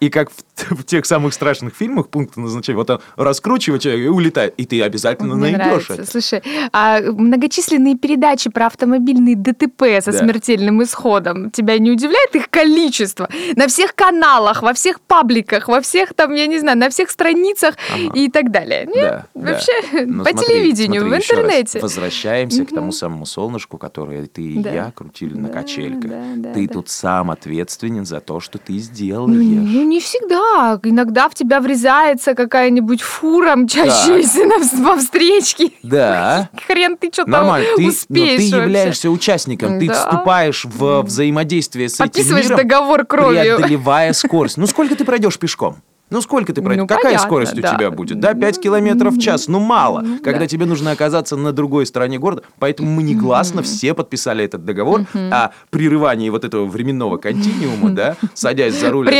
и 0.00 0.08
как 0.10 0.30
в, 0.30 0.70
в 0.76 0.84
тех 0.84 1.06
самых 1.06 1.34
страшных 1.34 1.74
фильмах 1.74 2.08
пункта 2.08 2.40
назначения, 2.40 2.76
вот 2.76 2.90
он 2.90 3.00
раскручивает 3.16 3.82
человека 3.82 4.04
и 4.04 4.08
улетает, 4.08 4.54
и 4.56 4.64
ты 4.66 4.82
обязательно 4.82 5.34
Мне 5.34 5.56
найдешь 5.56 5.88
нравится. 5.88 5.94
это. 5.94 6.06
Слушай, 6.10 6.42
а 6.72 7.00
многочисленные 7.00 7.96
передачи 7.96 8.50
про 8.50 8.66
автомобильные 8.66 9.36
ДТП 9.36 9.82
со 10.02 10.12
Да. 10.12 10.18
смертельным 10.18 10.82
исходом, 10.82 11.50
тебя 11.50 11.78
не 11.78 11.90
удивляет 11.90 12.34
их 12.36 12.48
количество? 12.50 13.28
На 13.56 13.66
всех 13.68 13.94
каналах, 13.94 14.62
во 14.62 14.72
всех 14.74 15.00
пабликах, 15.00 15.68
во 15.68 15.80
всех 15.80 16.14
там, 16.14 16.34
я 16.34 16.46
не 16.46 16.58
знаю, 16.58 16.78
на 16.78 16.90
всех 16.90 17.10
страницах 17.10 17.74
Ага. 17.92 18.12
и 18.14 18.28
так 18.30 18.50
далее. 18.50 18.86
Нет? 18.86 18.94
Да, 18.94 19.26
да. 19.34 19.52
Вообще, 19.52 19.72
Но 20.06 20.24
по 20.24 20.30
смотри, 20.30 20.46
телевидению, 20.46 21.00
смотри, 21.02 21.18
в 21.18 21.22
еще 21.22 21.34
раз. 21.34 21.42
интернете. 21.44 21.80
Возвращаемся 21.80 22.64
к 22.64 22.68
тому 22.70 22.92
самому 22.92 23.26
солнышку, 23.26 23.78
которое 23.78 24.26
ты 24.26 24.42
и 24.42 24.58
Да. 24.58 24.70
я 24.72 24.92
крутили 24.94 25.34
на 25.34 25.48
Да, 25.48 25.54
качельках. 25.54 26.10
да, 26.10 26.22
да, 26.36 26.52
ты 26.52 26.66
да. 26.66 26.72
тут 26.74 26.88
сам 26.88 27.30
ответственен 27.30 28.04
за 28.04 28.20
то, 28.20 28.40
что 28.40 28.58
ты 28.58 28.78
сделаешь. 28.78 29.36
Ну, 29.36 29.61
ну, 29.62 29.82
не 29.84 30.00
всегда. 30.00 30.78
Иногда 30.82 31.28
в 31.28 31.34
тебя 31.34 31.60
врезается 31.60 32.34
какая-нибудь 32.34 33.02
фура, 33.02 33.56
мчащаяся 33.56 34.44
на, 34.44 34.58
во 34.84 34.96
встречке. 34.96 35.70
Да. 35.82 36.48
Хрен 36.66 36.96
ты 36.96 37.10
что-то 37.12 37.30
Нормально, 37.30 37.68
ты, 37.76 37.82
но 37.82 37.88
успеешь 37.88 38.36
ты 38.40 38.50
вообще. 38.50 38.56
являешься 38.64 39.10
участником, 39.10 39.78
ты 39.78 39.86
Да. 39.88 39.94
вступаешь 39.94 40.64
в 40.64 41.02
взаимодействие 41.02 41.88
с 41.88 41.94
этим 41.94 42.04
Подписываешь 42.04 42.44
миром, 42.46 42.56
договор 42.58 43.04
кровью. 43.06 43.56
преодолевая 43.56 44.12
скорость. 44.12 44.56
Ну 44.56 44.66
сколько 44.66 44.94
ты 44.96 45.04
пройдешь 45.04 45.38
пешком? 45.38 45.76
Ну 46.12 46.20
сколько 46.20 46.52
ты 46.52 46.62
пройдешь? 46.62 46.82
Ну, 46.82 46.86
Какая 46.86 47.04
понятно, 47.04 47.26
скорость 47.26 47.58
у 47.58 47.60
да. 47.60 47.74
тебя 47.74 47.90
будет? 47.90 48.20
Да, 48.20 48.34
5 48.34 48.60
километров 48.60 49.14
в 49.14 49.20
час. 49.20 49.48
Ну 49.48 49.58
мало, 49.58 50.00
Ну, 50.02 50.18
когда 50.18 50.40
да. 50.40 50.46
тебе 50.46 50.66
нужно 50.66 50.92
оказаться 50.92 51.36
на 51.36 51.52
другой 51.52 51.86
стороне 51.86 52.18
города. 52.18 52.42
Поэтому 52.58 52.90
мы 52.90 53.02
негласно 53.02 53.62
все 53.62 53.94
подписали 53.94 54.44
этот 54.44 54.64
договор 54.64 55.06
о 55.14 55.50
прерывании 55.70 56.30
вот 56.30 56.44
этого 56.44 56.66
временного 56.66 57.16
континуума, 57.16 57.90
да, 57.90 58.16
садясь 58.34 58.78
за 58.78 58.90
руль. 58.90 59.06
да. 59.06 59.10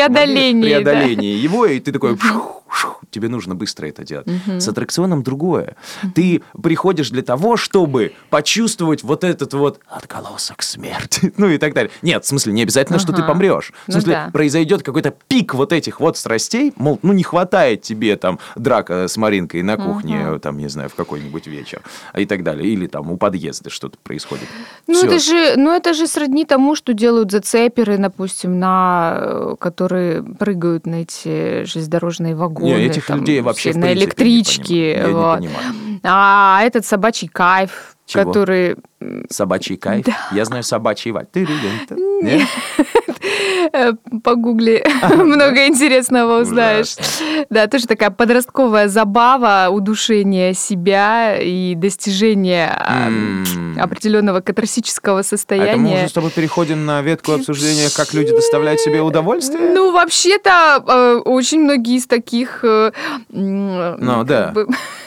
преодолении 0.62 1.37
его, 1.37 1.66
и 1.66 1.80
ты 1.80 1.90
такой... 1.92 2.16
«Фух, 2.16 2.62
фух», 2.68 2.99
Тебе 3.11 3.28
нужно 3.28 3.54
быстро 3.54 3.87
это 3.88 4.04
делать. 4.04 4.26
С 4.46 4.66
аттракционом 4.68 5.22
другое. 5.22 5.76
Ты 6.14 6.42
приходишь 6.62 7.11
для 7.11 7.22
того, 7.22 7.58
чтобы 7.58 8.14
почувствовать 8.30 9.02
вот 9.02 9.22
этот 9.25 9.52
вот 9.52 9.80
отголосок 9.88 10.62
смерти. 10.62 11.32
Ну 11.42 11.49
и 11.49 11.58
так 11.58 11.75
далее. 11.75 11.90
Нет, 12.02 12.25
в 12.25 12.28
смысле, 12.28 12.52
не 12.52 12.62
обязательно, 12.62 12.99
что 12.99 13.12
ты 13.12 13.20
Ага. 13.22 13.32
помрешь. 13.32 13.72
В 13.84 13.88
Ну 13.88 13.92
смысле, 13.94 14.12
да. 14.12 14.30
произойдет 14.32 14.82
какой-то 14.82 15.12
пик 15.28 15.54
вот 15.54 15.72
этих 15.72 15.99
вот 16.00 16.16
страстей, 16.16 16.72
мол, 16.83 16.99
ну 17.03 17.12
не 17.12 17.23
хватает 17.23 17.83
тебе 17.83 18.17
там 18.17 18.39
драка 18.57 19.09
с 19.09 19.17
Маринкой 19.17 19.62
на 19.62 19.77
кухне, 19.77 20.39
там, 20.41 20.59
не 20.59 20.69
знаю, 20.69 20.89
в 20.89 20.95
какой-нибудь 20.95 21.47
вечер, 21.47 21.83
и 22.17 22.27
так 22.27 22.43
далее. 22.43 22.69
Или 22.69 22.87
там 22.87 23.11
у 23.11 23.17
подъезда 23.17 23.71
что-то 23.71 23.99
происходит. 24.03 24.49
Ну 24.87 24.95
Всё. 24.95 25.07
это, 25.07 25.19
же, 25.19 25.55
ну, 25.57 25.75
это 25.75 25.95
же 25.95 26.07
сродни 26.07 26.45
тому, 26.45 26.75
что 26.75 26.93
делают 26.93 27.31
зацеперы, 27.31 27.99
допустим, 27.99 28.59
на, 28.59 29.19
э, 29.21 29.57
которые 29.59 30.23
прыгают 30.23 30.87
на 30.87 31.03
эти 31.03 31.65
железнодорожные 31.65 32.35
вагоны. 32.35 32.67
Не, 32.67 32.87
этих 32.87 33.07
там, 33.07 33.21
людей 33.21 33.41
вообще 33.41 33.73
на 33.75 33.87
не 33.87 33.95
электричке. 33.95 34.93
Я 34.93 35.09
вот. 35.09 35.41
не 35.41 35.49
понимаю. 35.49 36.01
А 36.03 36.61
этот 36.65 36.85
собачий 36.85 37.29
кайф, 37.29 37.97
Чего? 38.07 38.25
который 38.25 38.77
Собачий 39.30 39.76
кайф. 39.76 40.06
Я 40.32 40.44
знаю 40.44 40.62
собачий 40.62 41.11
валь. 41.11 41.26
Ты-рю-дю-ду. 41.32 42.23
Нет? 42.23 42.42
э, 43.73 43.92
погугли, 44.23 44.85
много 45.14 45.66
интересного 45.66 46.40
узнаешь. 46.40 46.97
Да, 47.50 47.66
тоже 47.66 47.87
такая 47.87 48.11
подростковая 48.11 48.88
забава, 48.88 49.68
удушение 49.71 50.54
себя 50.54 51.38
и 51.40 51.75
достижение 51.75 52.68
определенного 53.78 54.40
катарсического 54.40 55.18
А 55.18 55.21
это 55.21 55.28
мы 55.32 55.38
состояния. 55.38 55.97
уже 55.99 56.09
с 56.09 56.12
тобой 56.12 56.30
переходим 56.30 56.85
на 56.87 57.00
ветку 57.02 57.32
обсуждения, 57.32 57.88
как 57.94 58.12
люди 58.14 58.30
доставляют 58.35 58.80
себе 58.80 59.00
удовольствие? 59.00 59.71
Ну, 59.73 59.92
вообще-то, 59.92 60.82
э, 60.87 61.14
очень 61.25 61.61
многие 61.62 61.97
из 61.97 62.06
таких 62.06 62.61
э, 62.64 62.92
Ну, 63.30 64.25
да. 64.25 64.52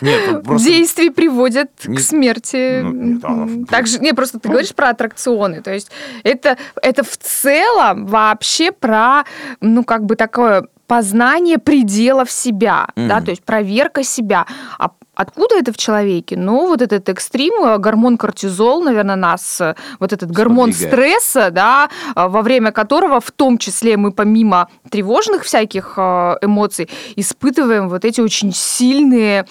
Нет, 0.01 0.21
ну, 0.31 0.41
просто... 0.43 0.67
действий 0.67 1.09
приводят 1.09 1.69
к 1.83 1.99
смерти. 1.99 2.81
Ну, 2.81 3.19
а, 3.23 3.31
М, 3.31 3.65
Также, 3.85 3.99
не, 3.99 4.13
просто 4.13 4.39
ты 4.39 4.49
говоришь 4.49 4.73
про 4.73 4.89
аттракционы. 4.89 5.61
То 5.61 5.71
есть 5.71 5.91
это, 6.23 6.57
это 6.81 7.03
в 7.03 7.17
целом 7.17 8.07
вообще 8.07 8.71
про, 8.71 9.23
ну, 9.61 9.83
как 9.83 10.05
бы 10.05 10.15
такое 10.15 10.67
познание 10.87 11.59
пределов 11.59 12.31
себя, 12.31 12.87
да, 12.95 13.17
Мгм. 13.17 13.25
то 13.25 13.31
есть 13.31 13.43
проверка 13.43 14.03
себя. 14.03 14.45
А 14.79 14.89
Откуда 15.17 15.55
это 15.57 15.71
в 15.71 15.77
человеке? 15.77 16.35
Ну, 16.37 16.67
вот 16.67 16.81
этот 16.81 17.07
экстрим, 17.07 17.53
э, 17.63 17.77
гормон 17.77 18.17
кортизол, 18.17 18.83
наверное, 18.83 19.15
нас, 19.15 19.61
э, 19.61 19.73
вот 19.99 20.11
этот 20.11 20.29
гормон 20.29 20.73
Сподвигает. 20.73 20.93
стресса, 21.21 21.51
да, 21.51 21.89
э, 22.17 22.27
во 22.27 22.41
время 22.41 22.73
которого 22.73 23.21
в 23.21 23.31
том 23.31 23.57
числе 23.57 23.95
мы 23.95 24.11
помимо 24.11 24.67
тревожных 24.89 25.43
всяких 25.43 25.97
эмоций 25.97 26.89
испытываем 27.15 27.87
вот 27.87 28.03
эти 28.03 28.19
очень 28.19 28.51
сильные 28.53 29.45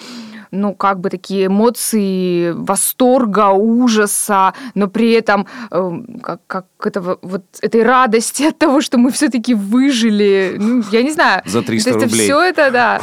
ну, 0.55 0.73
как 0.73 0.99
бы 0.99 1.09
такие 1.09 1.47
эмоции 1.47 2.51
восторга, 2.51 3.51
ужаса, 3.51 4.53
но 4.73 4.87
при 4.87 5.11
этом 5.11 5.47
э, 5.71 5.91
как, 6.23 6.41
как 6.47 6.65
этого, 6.83 7.17
вот 7.21 7.43
этой 7.61 7.83
радости 7.83 8.43
от 8.43 8.57
того, 8.57 8.81
что 8.81 8.97
мы 8.97 9.11
все-таки 9.11 9.53
выжили. 9.53 10.55
Ну, 10.57 10.83
я 10.91 11.03
не 11.03 11.11
знаю. 11.11 11.41
За 11.45 11.61
300 11.61 11.89
это 11.89 11.99
рублей. 11.99 12.23
все 12.25 12.41
это, 12.41 12.71
да. 12.71 12.99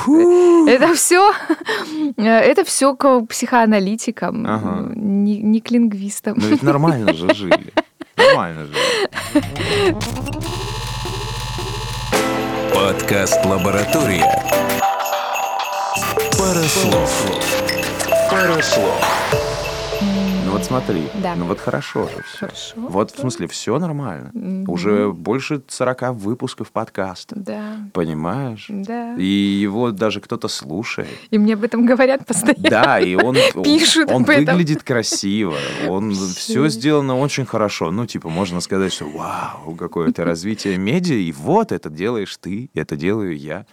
Это 0.68 0.94
все, 0.94 1.32
это 2.16 2.64
все 2.64 2.94
к 2.94 3.20
психоаналитикам, 3.26 4.46
Ага. 4.46 4.92
не, 4.94 5.38
не 5.38 5.60
к 5.60 5.70
лингвистам. 5.70 6.34
Но 6.38 6.46
ведь 6.48 6.62
нормально 6.62 7.12
же 7.12 7.32
жили. 7.34 7.72
Нормально 8.16 8.66
жили. 8.66 9.96
Подкаст 12.74 13.44
«Лаборатория». 13.44 14.26
Парослов. 16.42 17.24
Парослов. 18.28 19.00
Ну 20.44 20.50
вот 20.50 20.64
смотри, 20.64 21.04
Да. 21.22 21.36
ну 21.36 21.44
вот 21.44 21.60
хорошо 21.60 22.08
же 22.08 22.20
все. 22.24 22.38
Хорошо. 22.40 22.74
Вот 22.76 23.12
в 23.12 23.20
смысле 23.20 23.46
все 23.46 23.78
нормально. 23.78 24.30
Мгм. 24.34 24.68
Уже 24.68 25.12
больше 25.12 25.62
40 25.68 26.10
выпусков 26.14 26.72
подкаста. 26.72 27.36
Да, 27.38 27.76
Понимаешь? 27.92 28.66
да. 28.68 29.14
И 29.14 29.24
его 29.24 29.92
даже 29.92 30.20
кто-то 30.20 30.48
слушает. 30.48 31.06
И 31.30 31.38
мне 31.38 31.54
об 31.54 31.62
этом 31.62 31.86
говорят 31.86 32.26
постоянно. 32.26 32.68
Да, 32.68 32.98
и 32.98 33.14
он, 33.14 33.36
он- 33.54 33.62
Пишут 33.62 34.10
он 34.10 34.22
об 34.24 34.30
этом. 34.30 34.56
выглядит 34.56 34.82
красиво, 34.82 35.54
он 35.88 36.12
все 36.12 36.66
сделано 36.66 37.16
очень 37.20 37.46
хорошо. 37.46 37.92
Ну, 37.92 38.04
типа, 38.06 38.28
можно 38.30 38.60
сказать, 38.60 38.92
что 38.92 39.04
вау, 39.04 39.76
какое-то 39.76 40.24
развитие 40.24 40.76
медиа, 40.76 41.14
и 41.14 41.30
вот 41.30 41.70
это 41.70 41.88
делаешь 41.88 42.36
ты, 42.40 42.68
это 42.74 42.96
делаю 42.96 43.38
я. 43.38 43.64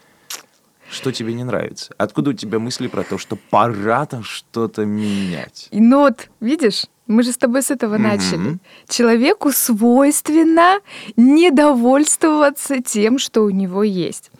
Что 0.92 1.12
тебе 1.12 1.34
не 1.34 1.44
нравится? 1.44 1.94
Откуда 1.98 2.32
у 2.32 2.34
тебя 2.34 2.60
мысли 2.60 2.88
про 2.88 3.04
то, 3.04 3.18
что 3.18 3.36
пора 3.36 4.06
там 4.06 4.24
что-то 4.24 4.86
менять? 4.86 5.68
И, 5.72 5.80
ну 5.80 6.00
вот, 6.00 6.30
видишь, 6.40 6.86
Мы 7.10 7.24
же 7.24 7.32
с 7.32 7.38
тобой 7.38 7.62
с 7.64 7.72
этого 7.72 7.96
Мгм. 7.96 8.04
начали. 8.04 8.58
Человеку 8.88 9.52
свойственно 9.52 10.80
недовольствоваться 11.18 12.82
тем, 12.82 13.18
что 13.18 13.42
у 13.42 13.50
него 13.50 13.84
есть. 13.84 14.32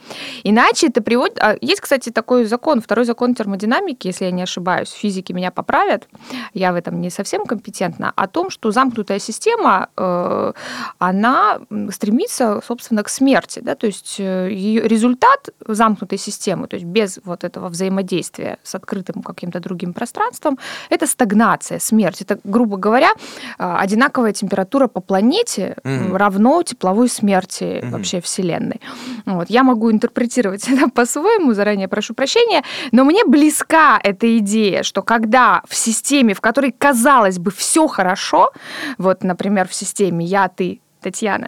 Иначе 0.44 0.88
это 0.88 1.02
приводит... 1.02 1.40
а, 1.42 1.58
Есть, 1.62 1.82
кстати, 1.82 2.12
такой 2.12 2.46
закон, 2.46 2.80
второй 2.80 3.06
закон 3.06 3.34
термодинамики, 3.36 4.08
если 4.08 4.26
я 4.26 4.32
не 4.32 4.44
ошибаюсь, 4.44 4.92
физики 4.92 5.34
меня 5.34 5.52
поправят, 5.52 6.08
я 6.54 6.72
в 6.72 6.76
этом 6.76 7.02
не 7.02 7.10
совсем 7.10 7.46
компетентна, 7.46 8.14
о 8.16 8.28
том, 8.28 8.50
что 8.52 8.72
замкнутая 8.72 9.20
система, 9.20 9.90
э, 9.98 10.54
она 11.00 11.60
стремится, 11.92 12.62
собственно, 12.66 13.04
к 13.04 13.10
смерти. 13.10 13.62
Да? 13.64 13.76
То 13.76 13.88
есть 13.88 14.16
э, 14.20 14.52
ее 14.52 14.88
результат 14.88 15.50
замкнутой 15.68 16.18
системы, 16.20 16.68
то 16.68 16.76
есть 16.76 16.86
без 16.86 17.20
вот 17.24 17.44
этого 17.44 17.70
взаимодействия 17.70 18.58
с 18.64 18.76
открытым 18.76 19.24
каким-то 19.24 19.60
другим 19.60 19.94
пространством, 19.94 20.58
это 20.92 21.08
стагнация, 21.08 21.80
смерть. 21.80 22.22
Это, 22.22 22.40
грубо 22.60 22.76
говоря, 22.76 23.12
э, 23.58 23.76
одинаковая 23.80 24.34
температура 24.34 24.88
по 24.88 25.00
планете 25.00 25.78
Мгм. 25.86 26.16
равно 26.18 26.62
тепловой 26.64 27.08
смерти 27.08 27.80
Мгм. 27.82 27.92
вообще 27.92 28.20
Вселенной. 28.20 28.82
Вот. 29.26 29.50
Я 29.50 29.64
могу 29.64 29.90
интерпретировать 29.92 30.68
это 30.70 30.90
по-своему, 30.90 31.54
заранее 31.54 31.88
прошу 31.88 32.14
прощения, 32.14 32.64
но 32.92 33.06
мне 33.06 33.24
близка 33.24 33.98
эта 34.04 34.38
идея, 34.40 34.84
что 34.84 35.02
когда 35.04 35.62
в 35.70 35.76
системе, 35.76 36.34
в 36.34 36.42
которой, 36.42 36.74
казалось 36.78 37.40
бы, 37.40 37.50
все 37.52 37.88
хорошо, 37.88 38.52
вот, 38.98 39.24
например, 39.24 39.68
в 39.68 39.74
системе 39.74 40.26
«я, 40.26 40.50
ты», 40.50 40.82
Татьяна, 41.02 41.48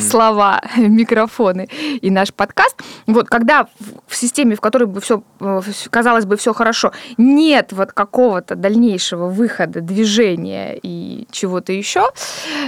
слова, 0.00 0.62
микрофоны 0.76 1.68
и 2.00 2.10
наш 2.10 2.32
подкаст. 2.32 2.80
Вот 3.06 3.28
когда 3.28 3.64
в- 4.08 4.16
системе, 4.16 4.56
в 4.56 4.60
которой 4.60 4.84
бы 4.84 5.00
все, 5.00 5.22
казалось 5.90 6.24
бы, 6.24 6.36
все 6.36 6.54
хорошо, 6.54 6.92
нет 7.18 7.72
вот 7.72 7.92
какого-то 7.92 8.54
дальнейшего 8.54 9.28
выхода, 9.28 9.80
движения 9.82 10.78
и 10.82 11.26
чего-то 11.30 11.72
еще, 11.72 12.08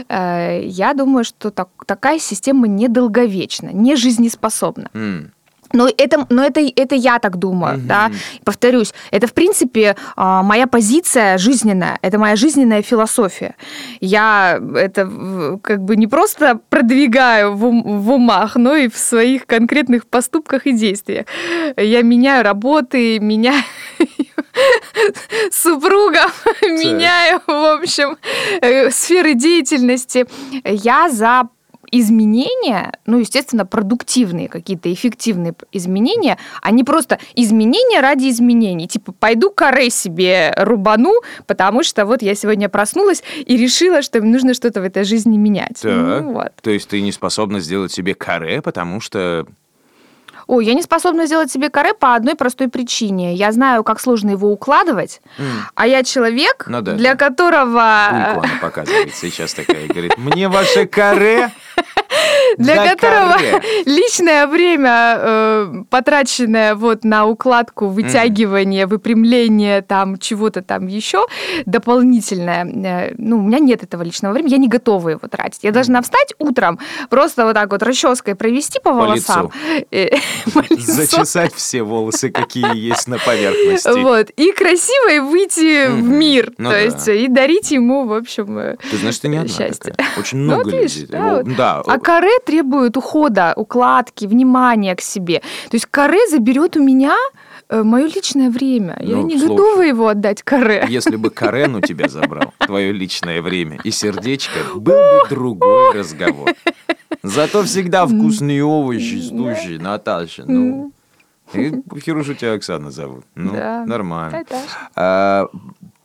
э, 0.08 0.60
я 0.64 0.92
думаю, 0.92 1.24
что 1.24 1.50
так- 1.50 1.68
такая 1.86 2.18
система 2.18 2.66
недолговечна, 2.68 3.70
не 3.72 3.96
жизнеспособна. 3.96 4.90
М. 4.92 5.32
Но 5.72 5.88
это, 5.88 6.26
но 6.30 6.44
это, 6.44 6.60
это 6.60 6.94
я 6.94 7.18
так 7.18 7.36
думаю, 7.36 7.78
Мгм. 7.78 7.86
да. 7.86 8.10
Повторюсь, 8.44 8.92
это 9.10 9.26
в 9.26 9.32
принципе 9.34 9.96
а, 10.16 10.42
моя 10.42 10.66
позиция 10.66 11.38
жизненная, 11.38 11.98
это 12.02 12.18
моя 12.18 12.36
жизненная 12.36 12.82
философия. 12.82 13.54
Я 14.00 14.60
это 14.76 15.58
как 15.62 15.82
бы 15.82 15.96
не 15.96 16.06
просто 16.06 16.60
продвигаю 16.68 17.54
в, 17.54 17.64
ум- 17.64 17.82
в 18.00 18.10
умах, 18.12 18.56
но 18.56 18.74
и 18.74 18.88
в 18.88 18.96
своих 18.96 19.46
конкретных 19.46 20.06
поступках 20.06 20.66
и 20.66 20.72
действиях. 20.72 21.26
Я 21.76 22.02
меняю 22.02 22.44
работы, 22.44 23.18
меняю 23.20 23.62
супругов, 25.50 26.44
меняю, 26.62 27.40
в 27.46 27.80
общем, 27.80 28.16
э, 28.60 28.90
сферы 28.90 29.34
деятельности. 29.34 30.26
Я 30.64 31.08
за 31.10 31.48
изменения, 31.90 32.92
ну, 33.06 33.18
естественно, 33.18 33.66
продуктивные 33.66 34.48
какие-то, 34.48 34.92
эффективные 34.92 35.54
изменения, 35.72 36.38
а 36.62 36.70
не 36.70 36.84
просто 36.84 37.18
изменения 37.34 38.00
ради 38.00 38.28
изменений. 38.28 38.88
Типа, 38.88 39.12
пойду 39.12 39.50
каре 39.50 39.90
себе 39.90 40.52
рубану, 40.56 41.14
потому 41.46 41.82
что 41.82 42.06
вот 42.06 42.22
я 42.22 42.34
сегодня 42.34 42.68
проснулась 42.68 43.22
и 43.44 43.56
решила, 43.56 44.02
что 44.02 44.20
нужно 44.20 44.54
что-то 44.54 44.80
в 44.80 44.84
этой 44.84 45.04
жизни 45.04 45.36
менять. 45.36 45.80
Так. 45.80 45.92
Ну, 45.92 46.32
вот. 46.32 46.52
То 46.62 46.70
есть 46.70 46.88
ты 46.88 47.00
не 47.00 47.12
способна 47.12 47.60
сделать 47.60 47.92
себе 47.92 48.14
каре, 48.14 48.62
потому 48.62 49.00
что... 49.00 49.46
Ой, 50.46 50.64
я 50.64 50.74
не 50.74 50.82
способна 50.82 51.26
сделать 51.26 51.50
себе 51.50 51.70
каре 51.70 51.92
по 51.92 52.14
одной 52.14 52.36
простой 52.36 52.68
причине. 52.68 53.34
Я 53.34 53.50
знаю, 53.50 53.82
как 53.82 53.98
сложно 54.00 54.30
его 54.30 54.48
укладывать, 54.52 55.20
М. 55.38 55.46
а 55.74 55.86
я 55.88 56.04
человек, 56.04 56.66
Ну 56.68 56.82
да, 56.82 56.92
для 56.92 57.14
да. 57.14 57.18
которого... 57.28 58.08
Бульку 58.34 58.40
она 58.46 58.60
показывает 58.60 59.14
сейчас 59.14 59.54
такая 59.54 59.86
и 59.86 59.88
говорит, 59.88 60.16
мне 60.18 60.48
ваше 60.48 60.86
каре 60.86 61.50
для 62.58 62.74
да 62.76 62.94
которого 62.94 63.32
каре». 63.32 63.62
личное 63.86 64.46
время, 64.46 65.16
э, 65.18 65.74
потраченное 65.90 66.74
вот 66.74 67.04
на 67.04 67.26
укладку, 67.26 67.88
вытягивание, 67.88 68.86
выпрямление 68.86 69.82
там 69.82 70.18
чего-то 70.18 70.62
там 70.62 70.86
еще 70.86 71.26
дополнительное, 71.66 72.64
э, 72.64 73.14
ну, 73.18 73.38
у 73.38 73.42
меня 73.42 73.58
нет 73.58 73.82
этого 73.82 74.02
личного 74.02 74.32
времени, 74.32 74.52
я 74.52 74.58
не 74.58 74.68
готова 74.68 75.10
его 75.10 75.28
тратить. 75.28 75.60
Я 75.62 75.72
должна 75.72 76.02
встать 76.02 76.34
утром, 76.38 76.78
просто 77.10 77.44
вот 77.44 77.54
так 77.54 77.70
вот 77.70 77.82
расческой 77.82 78.34
провести 78.34 78.80
по 78.80 78.92
волосам. 78.92 79.50
э, 79.90 80.08
по 80.54 80.60
лицу. 80.60 80.92
зачесать 80.92 81.54
все 81.54 81.82
волосы, 81.82 82.30
какие 82.30 82.76
есть 82.76 83.08
на 83.08 83.18
поверхности. 83.18 83.98
Вот, 84.00 84.30
и 84.30 84.52
красиво 84.52 85.12
и 85.12 85.18
выйти 85.20 85.88
в 85.88 86.02
мир, 86.02 86.52
Ну 86.58 86.70
то 86.70 86.78
есть 86.78 87.08
и 87.08 87.28
дарить 87.28 87.70
ему, 87.70 88.06
в 88.06 88.12
общем, 88.12 88.58
э, 88.58 88.76
Ты 88.90 88.96
знаешь, 88.98 89.18
ты 89.18 89.28
не 89.28 89.38
одна 89.38 89.48
Счастье. 89.48 89.94
Очень 90.18 90.38
Ну, 90.38 90.54
много 90.54 90.70
людей. 90.70 91.06
да. 91.08 91.82
А 91.86 91.98
каре 91.98 92.30
требует 92.44 92.96
ухода, 92.96 93.52
укладки, 93.56 94.26
внимания 94.26 94.94
к 94.94 95.00
себе. 95.00 95.40
То 95.70 95.74
есть 95.76 95.86
каре 95.86 96.18
заберет 96.28 96.76
у 96.76 96.82
меня 96.82 97.14
мое 97.70 98.06
личное 98.06 98.50
время. 98.50 98.96
Я 99.00 99.16
Ну, 99.16 99.26
не 99.26 99.38
слушай. 99.38 99.56
готова 99.56 99.82
его 99.82 100.08
отдать 100.08 100.42
каре. 100.42 100.84
Если 100.88 101.16
бы 101.16 101.30
Карен 101.30 101.74
у 101.74 101.80
тебя 101.80 102.08
забрал 102.08 102.52
твое 102.58 102.92
личное 102.92 103.42
время 103.42 103.78
и 103.82 103.90
сердечко, 103.90 104.58
был 104.74 104.94
бы 104.94 105.20
другой 105.28 105.92
разговор. 105.98 106.54
Зато 107.22 107.62
всегда 107.64 108.06
вкусные 108.06 108.64
овощи, 108.64 109.20
слушай, 109.20 109.78
Наташа, 109.78 110.44
ну... 110.46 110.92
И 111.54 111.72
Хирушу 112.00 112.34
тебя 112.34 112.54
Оксана 112.54 112.90
зовут. 112.90 113.24
Ну, 113.36 113.52
Да. 113.52 113.84
нормально. 113.86 114.44
А, 114.96 115.46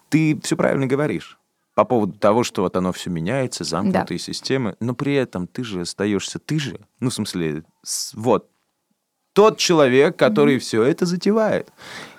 ты 0.10 0.40
все 0.44 0.56
правильно 0.56 0.86
говоришь 0.86 1.38
по 1.76 1.86
поводу 1.86 2.18
того, 2.18 2.44
что 2.44 2.64
вот 2.64 2.76
оно 2.76 2.92
все 2.92 3.10
меняется, 3.10 3.64
замкнутые 3.64 4.20
системы, 4.20 4.76
но 4.80 4.94
при 4.94 5.16
этом 5.16 5.48
ты 5.48 5.64
же 5.64 5.82
остаешься 5.82 6.40
ты 6.40 6.60
же. 6.60 6.80
Ну, 7.00 7.10
в 7.10 7.14
смысле, 7.14 7.64
вот 8.14 8.50
тот 9.34 9.58
человек, 9.58 10.18
который 10.18 10.60
все 10.60 10.84
это 10.84 11.06
затевает. 11.06 11.72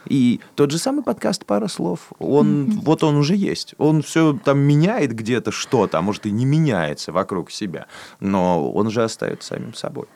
И 0.07 0.41
тот 0.55 0.71
же 0.71 0.79
самый 0.79 1.05
подкаст 1.05 1.45
«Пара 1.45 1.69
слов», 1.69 2.13
он, 2.19 2.81
вот 2.81 3.05
он 3.05 3.17
уже 3.17 3.37
есть. 3.37 3.75
Он 3.79 4.03
все 4.03 4.39
там 4.45 4.59
меняет 4.59 5.15
где-то 5.15 5.53
что-то, 5.53 5.99
а 5.99 6.03
может 6.03 6.27
и 6.27 6.31
не 6.31 6.45
меняется 6.45 7.13
вокруг 7.13 7.51
себя, 7.51 7.87
но 8.21 8.73
он 8.73 8.91
же 8.91 9.05
остается 9.05 9.49
самим 9.49 9.75
собой. 9.75 10.07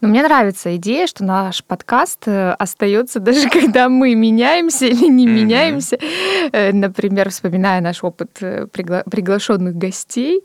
Но 0.00 0.08
мне 0.08 0.22
нравится 0.22 0.74
идея, 0.76 1.06
что 1.06 1.24
наш 1.24 1.62
подкаст 1.64 2.26
э, 2.26 2.52
остается 2.52 3.20
даже 3.20 3.48
когда 3.60 3.88
мы 3.88 4.14
меняемся 4.14 4.86
или 4.86 5.06
не 5.08 5.26
Мгм. 5.26 5.34
меняемся. 5.36 5.98
Э, 6.52 6.72
Например, 6.72 7.30
вспоминая 7.30 7.80
наш 7.80 8.02
опыт 8.04 8.38
э, 8.40 8.66
пригла- 8.66 9.08
приглашенных 9.08 9.76
гостей, 9.76 10.42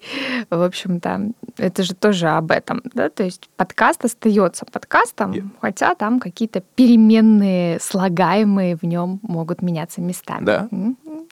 в 0.49 0.61
общем-то, 0.61 1.31
это 1.57 1.83
же 1.83 1.93
тоже 1.95 2.27
об 2.29 2.51
этом, 2.51 2.81
да, 2.93 3.09
то 3.09 3.23
есть 3.23 3.49
подкаст 3.57 4.05
остается 4.05 4.65
подкастом, 4.65 5.31
Yeah. 5.31 5.49
хотя 5.61 5.95
там 5.95 6.19
какие-то 6.19 6.61
переменные, 6.75 7.79
слагаемые 7.79 8.75
в 8.75 8.83
нем 8.83 9.19
могут 9.23 9.61
меняться 9.61 10.01
местами. 10.01 10.45
Да. 10.45 10.67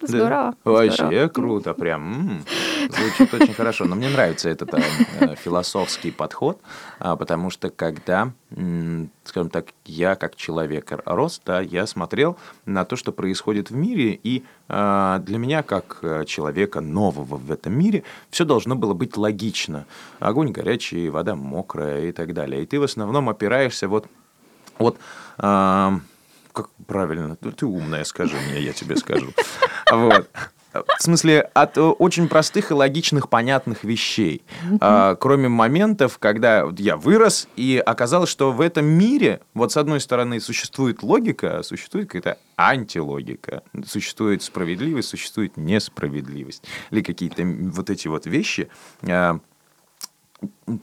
М, 0.07 0.11
Да. 0.11 0.17
Здорово. 0.17 0.53
Вообще 0.63 0.93
здорово. 1.07 1.27
круто, 1.29 1.73
прям. 1.73 2.13
м, 2.29 2.41
Звучит 2.89 3.33
очень 3.33 3.53
хорошо. 3.53 3.85
Но 3.85 3.95
мне 3.95 4.09
нравится 4.09 4.49
этот 4.49 4.73
э, 4.73 4.77
э, 5.19 5.35
философский 5.35 6.11
подход, 6.11 6.59
а, 6.99 7.15
потому 7.15 7.49
что 7.49 7.69
когда, 7.69 8.31
м, 8.51 9.09
скажем 9.23 9.49
так, 9.49 9.67
я 9.85 10.15
как 10.15 10.35
человек 10.35 10.91
рос, 11.05 11.41
да, 11.45 11.61
я 11.61 11.87
смотрел 11.87 12.37
на 12.65 12.85
то, 12.85 12.95
что 12.95 13.11
происходит 13.11 13.71
в 13.71 13.75
мире, 13.75 14.19
и 14.23 14.43
а, 14.69 15.19
для 15.19 15.37
меня, 15.37 15.63
как 15.63 15.99
э, 16.01 16.25
человека 16.25 16.81
нового 16.81 17.37
в 17.37 17.51
этом 17.51 17.73
мире, 17.77 18.03
все 18.29 18.45
должно 18.45 18.75
было 18.75 18.93
быть 18.93 19.17
логично. 19.17 19.85
Огонь 20.19 20.51
горячий, 20.51 21.09
вода 21.09 21.35
мокрая 21.35 22.05
и 22.05 22.11
так 22.11 22.33
далее. 22.33 22.63
И 22.63 22.65
ты 22.65 22.79
в 22.79 22.83
основном 22.83 23.29
опираешься 23.29 23.87
вот 23.87 24.07
вот 24.77 24.97
а, 25.37 25.99
как 26.55 26.69
правильно, 26.87 27.35
ты, 27.35 27.51
ты 27.51 27.65
умная, 27.65 28.03
скажи 28.03 28.37
мне, 28.49 28.61
я 28.61 28.73
тебе 28.73 28.95
скажу. 28.97 29.31
Вот. 29.91 30.29
В 30.73 31.01
смысле, 31.01 31.41
от 31.53 31.77
э, 31.77 31.81
очень 31.81 32.27
простых 32.27 32.71
и 32.71 32.73
логичных, 32.73 33.29
понятных 33.29 33.83
вещей. 33.83 34.41
А, 34.81 35.15
кроме 35.15 35.47
моментов, 35.47 36.17
когда 36.19 36.65
я 36.77 36.97
вырос, 36.97 37.47
и 37.55 37.81
оказалось, 37.85 38.29
что 38.29 38.51
в 38.51 38.59
этом 38.59 38.85
мире, 38.85 39.39
вот 39.53 39.71
с 39.71 39.77
одной 39.77 40.01
стороны, 40.01 40.41
существует 40.41 41.01
логика, 41.01 41.59
а 41.59 41.63
существует 41.63 42.09
какая-то 42.09 42.39
антилогика. 42.57 43.63
Существует 43.85 44.43
справедливость, 44.43 45.07
существует 45.07 45.55
несправедливость. 45.55 46.63
Или 46.91 47.01
какие-то 47.01 47.43
вот 47.45 47.89
эти 47.89 48.09
вот 48.09 48.25
вещи, 48.25 48.67
а, 49.07 49.39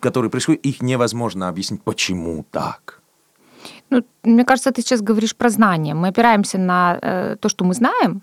которые 0.00 0.30
происходят, 0.30 0.64
их 0.64 0.80
невозможно 0.80 1.48
объяснить, 1.48 1.82
почему 1.82 2.46
так. 2.50 3.01
Ну, 3.92 4.02
мне 4.22 4.44
кажется, 4.44 4.70
ты 4.70 4.80
сейчас 4.80 5.02
говоришь 5.02 5.36
про 5.36 5.50
знания. 5.50 5.94
Мы 5.94 6.08
опираемся 6.08 6.58
на 6.58 6.98
э, 7.02 7.36
то, 7.38 7.48
что 7.50 7.64
мы 7.66 7.74
знаем, 7.74 8.22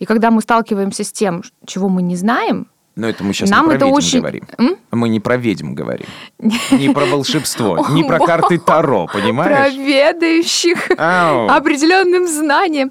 и 0.00 0.04
когда 0.04 0.30
мы 0.30 0.40
сталкиваемся 0.40 1.04
с 1.04 1.12
тем, 1.12 1.42
чего 1.64 1.88
мы 1.88 2.02
не 2.02 2.16
знаем, 2.16 2.66
Но 2.96 3.06
это 3.08 3.22
мы 3.24 3.34
сейчас 3.34 3.50
Нам 3.50 3.64
не 3.64 3.68
про 3.68 3.76
это 3.76 3.84
ведьм 3.84 3.94
очень- 3.96 4.18
говорим. 4.20 4.44
М? 4.58 4.76
Мы 4.90 5.08
не 5.10 5.20
про 5.20 5.36
ведьм 5.36 5.74
говорим. 5.74 6.06
Не 6.70 6.88
про 6.94 7.04
волшебство, 7.04 7.86
не 7.90 8.02
про 8.04 8.18
карты 8.18 8.58
Таро, 8.66 9.06
про 9.06 9.18
понимаешь? 9.20 9.74
ведающих 9.74 10.88
Ау. 10.98 11.48
определенным 11.50 12.26
знанием. 12.26 12.90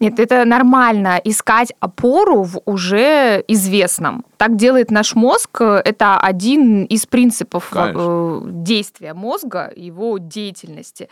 Нет, 0.00 0.18
это 0.18 0.44
нормально 0.46 1.20
искать 1.24 1.72
опору 1.80 2.42
в 2.44 2.60
уже 2.64 3.44
известном. 3.48 4.24
Так 4.38 4.56
делает 4.56 4.90
наш 4.90 5.14
мозг. 5.14 5.60
Это 5.60 6.18
один 6.18 6.84
из 6.84 7.06
принципов 7.06 7.68
Конечно. 7.70 8.00
э, 8.00 8.40
действия 8.46 9.14
мозга, 9.14 9.70
его 9.76 10.18
деятельности. 10.18 11.08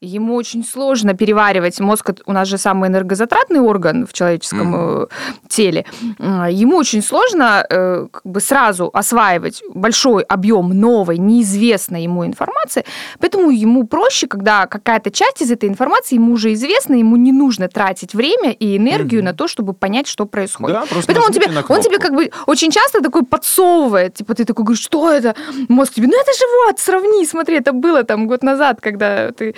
Ему 0.00 0.34
очень 0.34 0.64
сложно 0.64 1.14
переваривать. 1.14 1.80
Мозг 1.80 2.10
у 2.26 2.32
нас 2.32 2.48
же 2.48 2.58
самый 2.58 2.88
энергозатратный 2.88 3.60
орган 3.60 4.06
в 4.06 4.12
человеческом 4.12 4.74
э, 5.02 5.06
теле. 5.48 5.84
М, 6.18 6.46
Ему 6.48 6.76
очень 6.76 7.02
сложно 7.02 7.64
э, 7.76 8.08
как 8.10 8.22
бы 8.24 8.40
сразу 8.40 8.90
осваивать 8.92 9.62
большой 9.74 10.22
объем 10.22 10.70
новой, 10.70 11.18
неизвестной 11.18 12.02
ему 12.02 12.24
информации. 12.24 12.84
Поэтому 13.20 13.50
ему 13.50 13.86
проще, 13.86 14.26
когда 14.26 14.66
какая-то 14.66 15.10
часть 15.10 15.42
из 15.42 15.50
этой 15.50 15.68
информации 15.68 16.16
ему 16.16 16.32
уже 16.32 16.52
известна, 16.52 16.94
ему 16.94 17.16
не 17.16 17.32
нужно 17.32 17.68
тратить 17.68 18.14
время 18.14 18.52
и 18.52 18.76
энергию 18.76 19.22
на 19.22 19.32
то, 19.32 19.48
чтобы 19.48 19.72
понять, 19.72 20.06
что 20.06 20.26
происходит. 20.26 20.76
Да, 20.76 20.86
Поэтому 21.06 21.26
он 21.26 21.32
тебе, 21.32 21.46
он 21.68 21.80
тебе 21.82 21.98
как 21.98 22.14
бы 22.14 22.30
очень 22.46 22.70
часто 22.70 23.00
такой 23.00 23.24
подсовывает, 23.24 24.14
типа 24.14 24.34
ты 24.34 24.44
такой 24.44 24.64
говоришь, 24.64 24.84
что 24.84 25.10
это? 25.10 25.34
Мозг 25.68 25.94
тебе, 25.94 26.06
ну 26.06 26.20
это 26.20 26.32
же 26.32 26.44
вот, 26.66 26.78
сравни, 26.78 27.26
смотри, 27.26 27.56
это 27.56 27.72
было 27.72 28.04
там 28.04 28.26
год 28.26 28.42
назад, 28.42 28.80
когда 28.80 29.32
ты 29.32 29.54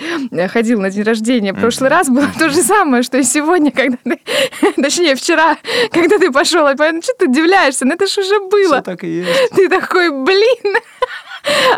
ходил 0.51 0.81
на 0.81 0.89
день 0.89 1.03
рождения. 1.03 1.53
В 1.53 1.59
прошлый 1.59 1.89
раз 1.89 2.09
было 2.09 2.27
то 2.37 2.49
же 2.49 2.61
самое, 2.61 3.03
что 3.03 3.17
и 3.17 3.23
сегодня, 3.23 3.71
когда 3.71 3.97
ты, 4.03 4.19
точнее 4.81 5.15
вчера, 5.15 5.57
когда 5.91 6.17
ты 6.17 6.31
пошел, 6.31 6.65
а 6.65 6.75
что 6.75 7.13
ты 7.17 7.27
удивляешься, 7.27 7.85
ну 7.85 7.93
это 7.93 8.07
же 8.09 8.21
уже 8.21 8.39
было. 8.39 8.75
Всё 8.75 8.81
так 8.81 9.03
и 9.03 9.07
есть. 9.07 9.51
Ты 9.55 9.69
такой, 9.69 10.09
блин, 10.11 10.75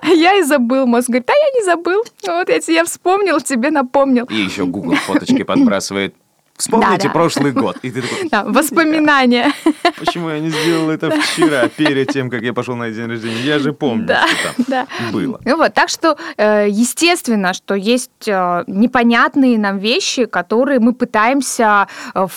а 0.02 0.08
я 0.08 0.36
и 0.38 0.44
забыл. 0.44 0.86
Мозг 0.88 1.08
говорит, 1.10 1.30
а 1.30 1.34
я 1.34 1.60
не 1.60 1.66
забыл. 1.66 2.04
Вот 2.28 2.50
я 2.50 2.60
тебе 2.60 2.84
вспомнил, 2.84 3.40
тебе 3.42 3.70
напомнил. 3.72 4.26
И 4.26 4.36
еще 4.36 4.66
Google 4.66 4.96
фоточки 4.96 5.44
подбрасывает. 5.44 6.16
Вспомните 6.58 6.92
Да-да. 7.08 7.10
прошлый 7.10 7.54
год. 7.54 7.78
И 7.82 7.90
ты 7.90 8.02
такой, 8.04 8.30
Да, 8.30 8.44
воспоминания. 8.44 9.52
почему 9.98 10.30
я 10.30 10.40
не 10.40 10.50
сделал 10.50 10.92
это 10.92 11.10
вчера, 11.10 11.68
перед 11.70 12.10
тем, 12.12 12.30
как 12.30 12.42
я 12.44 12.54
пошел 12.54 12.76
на 12.76 12.92
день 12.92 13.08
рождения? 13.08 13.42
Я 13.42 13.58
же 13.58 13.74
помню, 13.74 14.06
Да, 14.06 14.28
что 14.28 14.64
да. 14.68 14.86
там 14.98 15.12
было. 15.12 15.40
Ну 15.44 15.58
вот, 15.58 15.74
так 15.74 15.90
что 15.90 16.18
э, 16.38 16.68
естественно, 16.70 17.54
что 17.54 17.74
есть 17.74 18.12
э, 18.28 18.64
непонятные 18.68 19.58
нам 19.58 19.80
вещи, 19.80 20.26
которые 20.26 20.80
мы 20.80 20.94
пытаемся 20.94 21.88
э, 22.14 22.28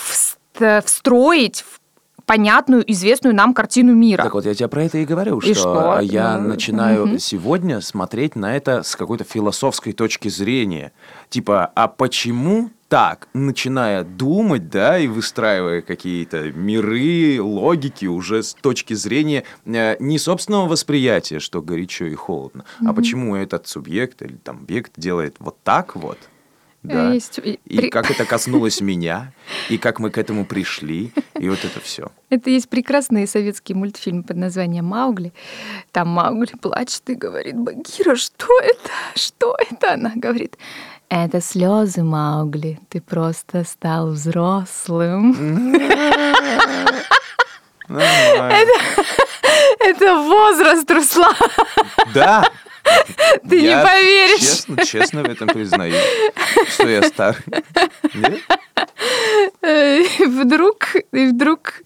встроить 0.85 1.63
в 1.71 1.81
понятную, 2.27 2.91
известную 2.91 3.35
нам 3.35 3.55
картину 3.55 3.95
мира. 3.95 4.23
Так 4.23 4.35
вот, 4.35 4.47
я 4.47 4.55
тебе 4.55 4.69
про 4.69 4.85
это 4.85 4.99
и 4.99 5.05
говорю, 5.05 5.39
И 5.41 5.55
что, 5.55 5.97
что? 5.97 6.01
я 6.01 6.39
Ну, 6.39 6.49
начинаю 6.49 7.07
мгм. 7.07 7.19
сегодня 7.19 7.81
смотреть 7.81 8.37
на 8.37 8.57
это 8.57 8.83
с 8.83 8.97
какой-то 8.97 9.25
философской 9.25 9.93
точки 9.93 10.29
зрения. 10.29 10.93
Типа, 11.29 11.71
а 11.75 11.89
почему 11.89 12.71
так, 12.89 13.29
начиная 13.35 14.05
думать, 14.05 14.69
да, 14.69 14.99
и 14.99 15.09
выстраивая 15.09 15.83
какие-то 15.83 16.53
миры, 16.53 17.43
логики 17.43 18.07
уже 18.07 18.43
с 18.43 18.55
точки 18.55 18.95
зрения 18.95 19.43
э, 19.65 19.97
не 19.99 20.19
собственного 20.19 20.69
восприятия, 20.69 21.41
что 21.41 21.61
горячо 21.61 22.05
и 22.05 22.15
холодно, 22.15 22.65
а 22.87 22.93
почему 22.93 23.35
этот 23.35 23.67
субъект 23.67 24.23
или 24.23 24.35
там 24.37 24.59
объект 24.59 24.93
делает 24.97 25.37
вот 25.41 25.57
так 25.65 25.97
вот, 25.97 26.19
да, 26.85 27.12
Есть- 27.12 27.40
и 27.42 27.88
как 27.88 28.11
это 28.11 28.25
коснулось 28.25 28.81
меня, 28.83 29.33
и 29.68 29.79
как 29.79 29.99
мы 29.99 30.11
к 30.11 30.18
этому 30.18 30.44
пришли, 30.44 31.12
и 31.38 31.49
вот 31.49 31.64
это 31.64 31.81
все. 31.81 32.12
Это 32.31 32.51
есть 32.51 32.68
прекрасный 32.68 33.27
советский 33.27 33.75
мультфильм 33.75 34.23
под 34.23 34.37
названием 34.37 34.85
«Маугли». 34.85 35.33
Там 35.92 36.09
Маугли 36.09 36.53
плачет 36.61 37.09
и 37.09 37.14
говорит, 37.14 37.57
Багира, 37.57 38.16
что 38.16 38.47
это? 38.61 38.90
Что 39.16 39.57
это? 39.70 39.94
Она 39.94 40.12
говорит, 40.14 40.59
это 41.09 41.40
слезы, 41.40 42.03
Маугли. 42.03 42.79
Ты 42.90 43.01
просто 43.01 43.64
стал 43.64 44.11
взрослым. 44.11 45.73
Нормально. 47.88 48.73
Это 49.81 50.14
возраст, 50.16 50.90
Руслан. 50.90 51.35
Да. 52.14 52.49
Ты 53.49 53.63
не 53.63 53.83
поверишь. 53.83 54.41
Честно, 54.41 54.85
честно 54.85 55.23
в 55.23 55.27
этом 55.31 55.49
признаюсь, 55.49 55.95
что 56.69 56.89
я 56.89 57.03
старый. 57.03 57.43
Нет? 58.15 58.41
Э, 59.63 60.03
вдруг, 60.27 60.95
и 61.13 61.27
вдруг 61.27 61.83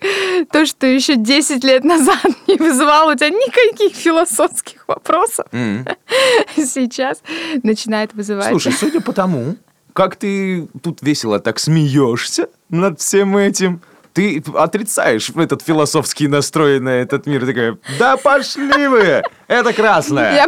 то, 0.51 0.66
что 0.66 0.87
еще 0.87 1.16
10 1.16 1.64
лет 1.64 1.85
назад 1.85 2.25
не 2.47 2.57
вызывало 2.57 3.12
у 3.12 3.14
тебя 3.14 3.31
никаких 3.31 3.97
философских 3.97 4.85
вопросов, 4.88 5.47
сейчас 6.57 7.23
начинает 7.62 8.14
вызывать. 8.14 8.49
Слушай, 8.49 8.73
судя 8.73 9.01
по 9.01 9.12
тому, 9.12 9.57
как 9.92 10.16
ты 10.16 10.68
тут 10.83 11.03
весело 11.03 11.40
так 11.40 11.59
смеешься 11.59 12.49
над 12.68 13.01
всем 13.01 13.37
этим, 13.37 13.81
ты 14.18 14.42
отрицаешь 14.54 15.31
этот 15.31 15.62
философский 15.62 16.26
настрой 16.26 16.81
на 16.81 16.88
этот 16.88 17.26
мир. 17.26 17.46
Такая, 17.46 17.78
да 18.00 18.16
пошли 18.16 18.88
вы! 18.88 19.22
Это 19.46 19.72
красное, 19.72 20.44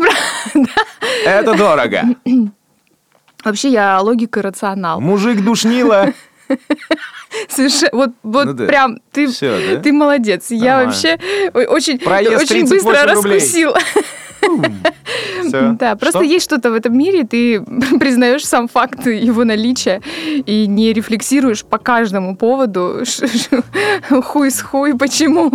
это 1.25 1.55
дорого. 1.55 2.03
Вообще 3.45 3.69
я 3.71 4.01
логика 4.01 4.41
и 4.41 4.43
рационал. 4.43 5.01
Мужик 5.01 5.41
душнило. 5.43 6.13
Совершенно, 7.49 7.91
вот, 7.93 8.11
вот 8.25 8.47
Ну 8.47 8.53
да. 8.55 8.67
прям 8.67 8.99
ты, 9.13 9.29
Всё, 9.29 9.57
да? 9.77 9.81
ты 9.81 9.93
молодец. 9.93 10.51
Я 10.51 10.85
вообще 10.85 11.17
очень, 11.55 12.01
Проезд 12.01 12.43
очень 12.43 12.67
38 12.67 12.85
быстро 12.85 13.05
раскусила. 13.07 13.79
Всё. 15.47 15.73
Да, 15.79 15.97
просто 15.97 16.19
Что? 16.21 16.27
есть 16.35 16.45
что-то 16.45 16.71
в 16.71 16.75
этом 16.75 16.97
мире, 16.97 17.25
ты 17.25 17.61
признаешь 18.01 18.47
сам 18.47 18.69
факт 18.69 19.07
его 19.07 19.45
наличия 19.45 20.01
и 20.47 20.67
не 20.67 20.93
рефлексируешь 20.93 21.65
по 21.65 21.79
каждому 21.79 22.37
поводу, 22.37 23.03
хуй 24.23 24.51
с 24.51 24.61
хуй, 24.63 24.97
почему. 24.97 25.53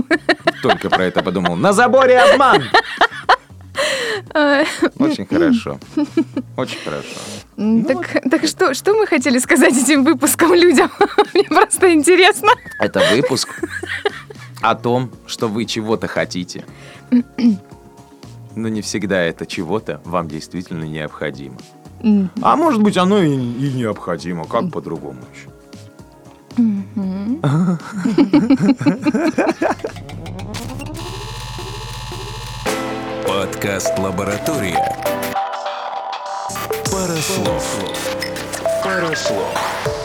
Только 0.61 0.89
про 0.89 1.05
это 1.05 1.21
подумал. 1.23 1.55
На 1.55 1.73
заборе 1.73 2.19
обман! 2.19 2.63
А, 4.33 4.63
Очень 4.99 5.25
хорошо. 5.25 5.79
Очень 6.57 6.77
хорошо. 6.83 7.07
м, 7.57 7.83
Так, 7.85 8.23
так 8.29 8.45
что, 8.47 8.73
что 8.73 8.93
мы 8.93 9.05
хотели 9.07 9.37
сказать 9.39 9.77
этим 9.77 10.03
выпуском 10.03 10.53
людям? 10.53 10.89
Мне 11.33 11.43
просто 11.43 11.93
интересно. 11.93 12.49
Это 12.79 13.01
выпуск 13.11 13.49
о 14.61 14.75
том, 14.75 15.11
что 15.27 15.47
вы 15.47 15.65
чего-то 15.65 16.07
хотите. 16.07 16.65
Но 18.55 18.69
не 18.69 18.81
всегда 18.81 19.21
это 19.21 19.45
чего-то 19.45 20.01
вам 20.05 20.27
действительно 20.27 20.85
необходимо. 20.85 21.57
А 22.41 22.55
может 22.55 22.81
быть, 22.81 22.97
оно 22.97 23.21
и, 23.21 23.33
и 23.33 23.73
необходимо. 23.73 24.45
Как 24.45 24.71
по-другому 24.71 25.19
еще? 25.33 25.49
Подкаст 33.27 33.97
«Лаборатория». 33.99 34.77
Пара 36.91 37.15
слов. 37.15 37.79
Пара 38.83 39.15
слов. 39.15 40.04